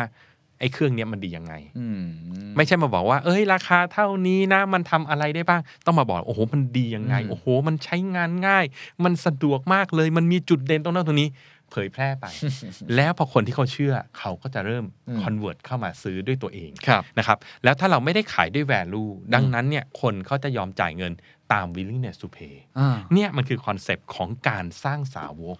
[0.61, 2.03] ไอ้เครื่องเนี้ยมันดียังไงอืม
[2.57, 8.65] ไม่ใช่มาบอกว่า เอ้ย ราคาเท่านี้นะ มันทำอะไรได้บ้าง ต้องมาบอกโอ้โหมันดียังไงอืมโอ้โห มันใช้งานง่าย
[9.03, 11.29] มันสะดวกมากเลย มันมีจุดเด่นตรงนั้นตรงนี้
[11.71, 12.25] เผยแพร่ไป
[12.95, 21.13] แล้วพอคนที่เขาเชื่อ เขาก็จะเริ่มอืม convert เข้ามาซื้อด้วยตัวเองครับนะครับ แล้วถ้าเราไม่ได้ขายด้วย value ดังนั้นเนี่ยคนเขาจะยอมจ่ายเงิน
[21.53, 25.57] ตาม willingness to pay อ่าเนี่ยมันคือคอนเซปต์ของการสร้างสาวก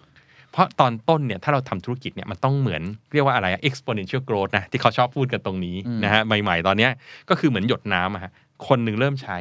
[0.52, 2.82] เพราะตอนต้นเนี่ยถ้าเราทำธุรกิจเนี่ยมันต้องเหมือน
[3.12, 6.90] เรียกว่าอะไรอะ exponential growth นะที่เขาชอบพูดกันตรงนี้อืมนะฮะใหม่ๆ ตอนเนี้ย
[7.28, 8.32] ก็คือเหมือนหยดน้ำอะฮะ
[8.68, 9.38] คนหนึ่งเริ่มใช้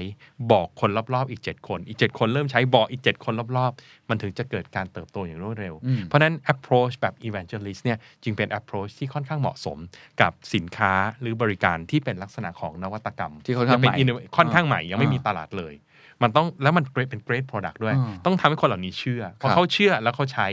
[0.51, 8.91] บอกคนรอบๆ อีก 7 คน อีก 7 คนเริ่มใช้บอกอีก 7 คนรอบๆ มันถึงจะเกิดการเติบโตอย่างรวดเร็วอืมเพราะฉะนั้น approach แบบ evangelist เนี่ยจึงเป็น approach
[8.99, 9.77] ที่ค่อนข้างเหมาะสม
[10.21, 15.73] กับสินค้าหรือบริการที่เป็นลักษณะของนวัตกรรม ที่ค่อนข้างเป็ใหม่ inno- ค่อนข้างใหม่ยังไม่อ่ามีมีตลาดเลย
[16.23, 20.47] มันต้องแล้วมันเป็น great product ด้วยอ่าต้องทำให้คนเหล่านี้เชื่อพอครับเขาเชื่อแล้วเขาใช้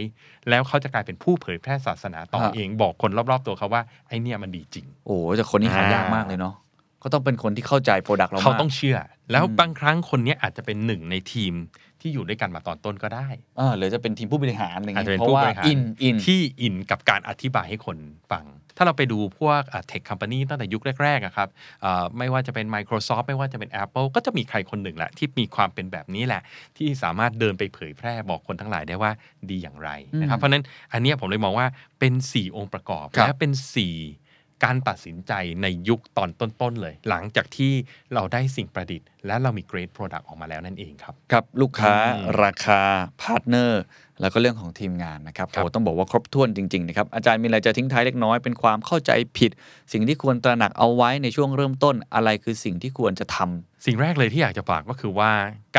[0.49, 6.55] แล้วเขาจะกลายเป็นผู้เผยแพร่ศาสนาต่อฮะเองบอกคนรอบๆตัวเขาว่าไอเนี่ยมันดีจริง โอ้แต่คนนี้หายากมากเลยเนาะ
[7.03, 8.99] ก็ต้องเป็นคนที่เข้าใจโปรดักต์เรามากเขาต้องเชื่อ
[9.31, 11.55] แล้วอืมบางครั้งคนเนี้ยอาจจะเป็นหนึ่งในทีม
[12.01, 13.29] ที่อยู่ด้วยกันมาตอนต้นก็ได้
[13.61, 17.97] อ่าหรือจะเป็นทีมผู้บริหารอะไรอาจเงี้จะเป็ยนเพราะผู้ว่าบริหารอินอินที่อินกับการอธิบายให้คน
[18.33, 18.45] ฟัง
[18.77, 21.49] ถ้าเราไปดูพวกเทคค o ม p a n y ตั้งแต่ยุคแรกๆอะครับ
[21.83, 26.43] เอ่อไม่ว่าจะเป็น Microsoft ไม่ว่าจะเป็น Apple ก็จะมีใครคนหนึ่งแหละ ที่มีความเป็นแบบนี้แหละ
[26.77, 29.11] ที่สามารถเดินไปเผยแพร่บอกคนทั้งหลายได้ว่า
[29.51, 29.91] ดีอย่างไร
[30.21, 31.67] นะครับเพราะฉะนั้นอันเนี้ยผมเลยมองว่า
[31.99, 34.28] เป็น 4 องค์ประกอบครับและเป็น 4
[34.65, 35.33] การตัดสินใจ
[35.63, 37.73] ในยุคตอนต้นๆเลย หลังจากที่
[38.15, 42.83] เราได้สิ่งประดิษฐ์ และเรามี great product ออกมาแล้วนั่นเองครับ ครับ ลูกค้าอืมราคา
[43.23, 43.83] partner
[44.21, 49.51] แล้วก็เรื่องของทีมงานนะครับครับโอ้ต้องบอกว่าครบถ้วนจริงๆนะครับอาจารย์มีอะไรจะทิ้งท้ายเล็กน้อยเป็นความเข้าใจผิด
[49.93, 55.31] สิ่งที่ควรตระหนักเอาไว้ในช่วงเริ่มต้นอะไรคือสิ่งที่ควรจะทำสิ่งแรกเลยที่อยากจะฝากก็คือว่า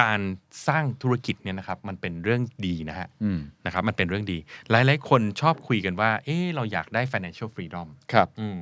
[0.01, 0.19] การ
[0.67, 4.37] สร้างธุรกิจเนี่ยนะครับมันเป็นเรื่องดีนะฮะอืมนะครับมันเป็นเรื่องดี
[4.71, 8.59] หลายๆคนชอบคุยกันว่า เออเราอยากได้ financial freedom ครับอืม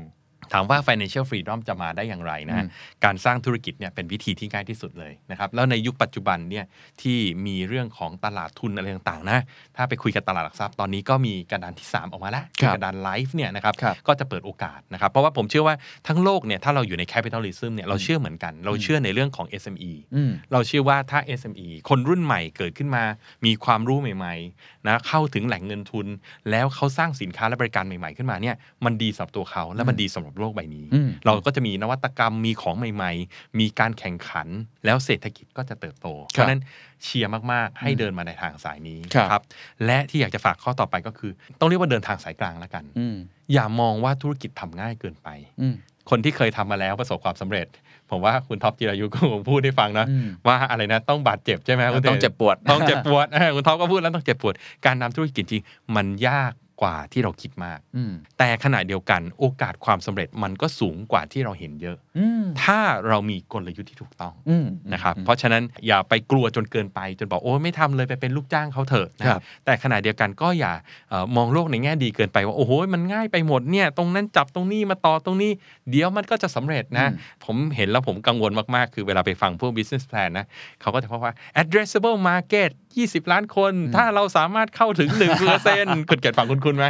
[0.53, 6.65] ถามว่า financial freedom จะมาได้อย่างไรนะฮะอืมการสร้างธุรกิจเนี่ยเป็นวิธีที่ง่ายที่สุดเลยนะครับแล้วในยุคปัจจุบันเนี่ย
[7.01, 9.39] ที่มีเรื่องของตลาดทุนอะไรต่างๆนะ
[9.75, 15.75] ถ้าไปคุยกับตลาดหลักทรัพย์ตอนนี้ก็มีกระดานที่ 3 ออกมาแล้วครับกระดานไลฟ์เนี่ยนะครับครับก็จะเปิดโอกาสนะครับเพราะว่าผมเชื่อว่า
[16.07, 23.03] ทั้งโลกเนี่ยถ้าเราอยู่ใน capitalism เนี่ยเราเชื่อเหมือนกัน เราเชื่อในเรื่องของ SME อืมเราเชื่อว่าถ้า SME คนรุ่นใหม่เกิดขึ้นมา
[23.45, 26.07] มีความรู้ใหม่ๆนะเข้าถึงแหล่งเงินทุน
[26.51, 34.47] แล้วเขาสร้างสินค้าและบริการใหม่ๆขึ้นมาเนี่ยมันดีสำหรับตัวเขาและมันดีสำหรับโลกใบนี้อืมเราก็จะมีนวัตกรรมมีของใหม่ ๆ มีการแข่งขัน
[34.85, 36.61] แล้วเศรษฐกิจก็จะเติบโต เพราะฉะนั้น
[37.03, 39.41] เชียร์มากๆ ให้เดินมาในทางสายนี้ครับนะครับ
[39.85, 43.15] และที่อยากจะฝากข้อต่อไปก็คือ ต้องเรียกว่าเดินทางสายกลางแล้วกันอืม
[43.53, 45.29] อย่ามองว่าธุรกิจทำง่ายเกินไป
[45.61, 45.75] อืม
[46.09, 47.67] คนที่เคยทำมาแล้วประสบความสำเร็จ
[48.11, 54.53] ผมว่าคุณท็อปจิรายุก็คงพูดให้ฟังนะอืมว่าอะไรนะต้องบาดเจ็บใช่ไหมคุณต้องเจ็บปวดต้องเจ็บปวดเออคุณท็อปก็พูดแล้วต้องเจ็บปวด
[54.85, 55.63] การนำธุรกิจจริง
[55.95, 56.51] มันยาก
[56.81, 70.73] กว่าที่เราคิดมากอืมแต่ขณะเดียวกันโอกาสความสำเร็จมันก็สูงกว่าที่เราเห็นเยอะอืมถ้าเรามีกลยุทธ์ที่ถูกต้องอืมนะครับ เพราะฉะนั้นอย่าไปกลัวจนเกินไป จนบอกโอ้ไม่ทำเลยไปเป็นลูกจ้างเขาเถอะนะครับแต่ขณะเดียวกันก็อย่า
[71.09, 75.51] เอ่อมองโลกในแง่ดีเกินไปว่าโอ้โหมันง่ายไปหมดเนี่ยตรงนั้นจับตรงนี้มาต่อตรงนี้
[75.89, 77.07] เดี๋ยวมันก็จะสำเร็จนะ
[77.45, 80.45] ผมเห็นแล้วผมกังวลมากๆ คือเวลาไปฟังพวก business plan นะ
[80.81, 82.71] เขาก็จะพูดว่า addressable market
[83.05, 86.85] 20 ล้านคน ถ้าเราสามารถเข้าถึง1%เปอร์เซ็นต์คุณเกิดฟังคุณคุณไหม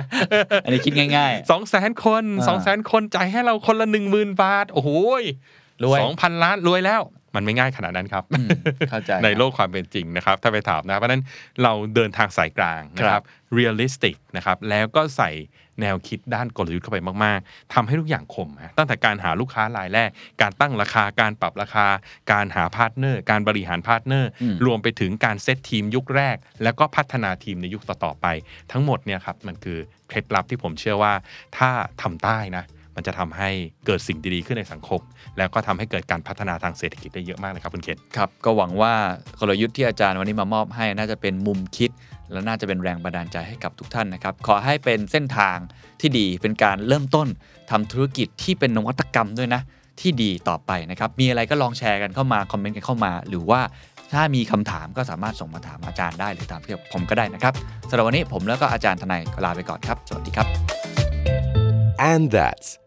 [0.63, 4.89] อันนี้คิดง่ายสองแสนคนอ่าสองแสนคนจ่ายให้เราคนละหนึ่งหมื่นบาท โอ้โห
[5.83, 7.01] รวยสองพันล้านรวยแล้ว
[7.35, 8.49] มันไม่ง่ายขนาดนั้นครับอืม
[8.89, 11.23] เข้าใจในโลกความเป็นจริงนะครับ ถ้าไปถามนะเพราะฉะนั้น
[11.63, 13.25] เราเดินทางสายกลางนะครับครับ
[13.57, 15.31] realistic นะครับแล้วก็ใส่
[15.81, 20.09] แนวคิดด้านกลยุทธ์เข้าไปมาก ๆทำให้ทุกอย่างคมฮะตั้งแต่การหาลูกค้ารายแรก
[20.41, 21.87] การตั้งราคาการปรับราคา
[22.31, 28.25] การหา partner การบริหาร partner อืมรวมไปถึงการเซตทีมยุคแรก แล้วก็พัฒนาทีมในยุคต่อ ๆ ไป
[28.71, 31.13] ทั้งหมดเนี่ยครับมันคือเคล็ดลับที่ผมเชื่อว่า
[31.57, 31.69] ถ้า
[32.01, 32.63] ทำได้นะ
[32.97, 33.49] มันจะทำให้
[33.85, 35.01] เกิดสิ่งดีๆขึ้นในสังคม
[35.37, 38.93] แล้วก็ทำให้เกิดการพัฒนาทางเศรษฐกิจได้เยอะมากเลยครับคุณเคนครับก็หวังว่า
[39.39, 41.89] กลยุทธ์ที่อาจารย์วันนี้มามอบให้น่าจะเป็นมุมคิด
[42.31, 45.57] และน่าจะเป็นแรงบันดาลใจให้กับทุกท่านนะครับขอให้เป็นเส้นทาง
[46.01, 47.27] ที่ดีเป็นการเริ่มต้น
[47.71, 49.61] ทำธุรกิจที่เป็นนวัตกรรมด้วยนะ
[49.99, 53.61] ที่ดีต่อไปนะครับ มีอะไรก็ลองแชร์กันเข้ามาคอมเมนต์กันเข้ามา หรือว่า
[54.13, 57.53] ถ้ามีคำถามก็สามารถส่งมาถามอาจารย์ได้หรือถามที่ผมก็ได้นะครับ
[57.89, 60.47] สำหรับวันนี้ผมแล้วก็อาจารย์ทนายลาไปก่อนครับ สวัสดีครับ
[62.11, 62.86] And that's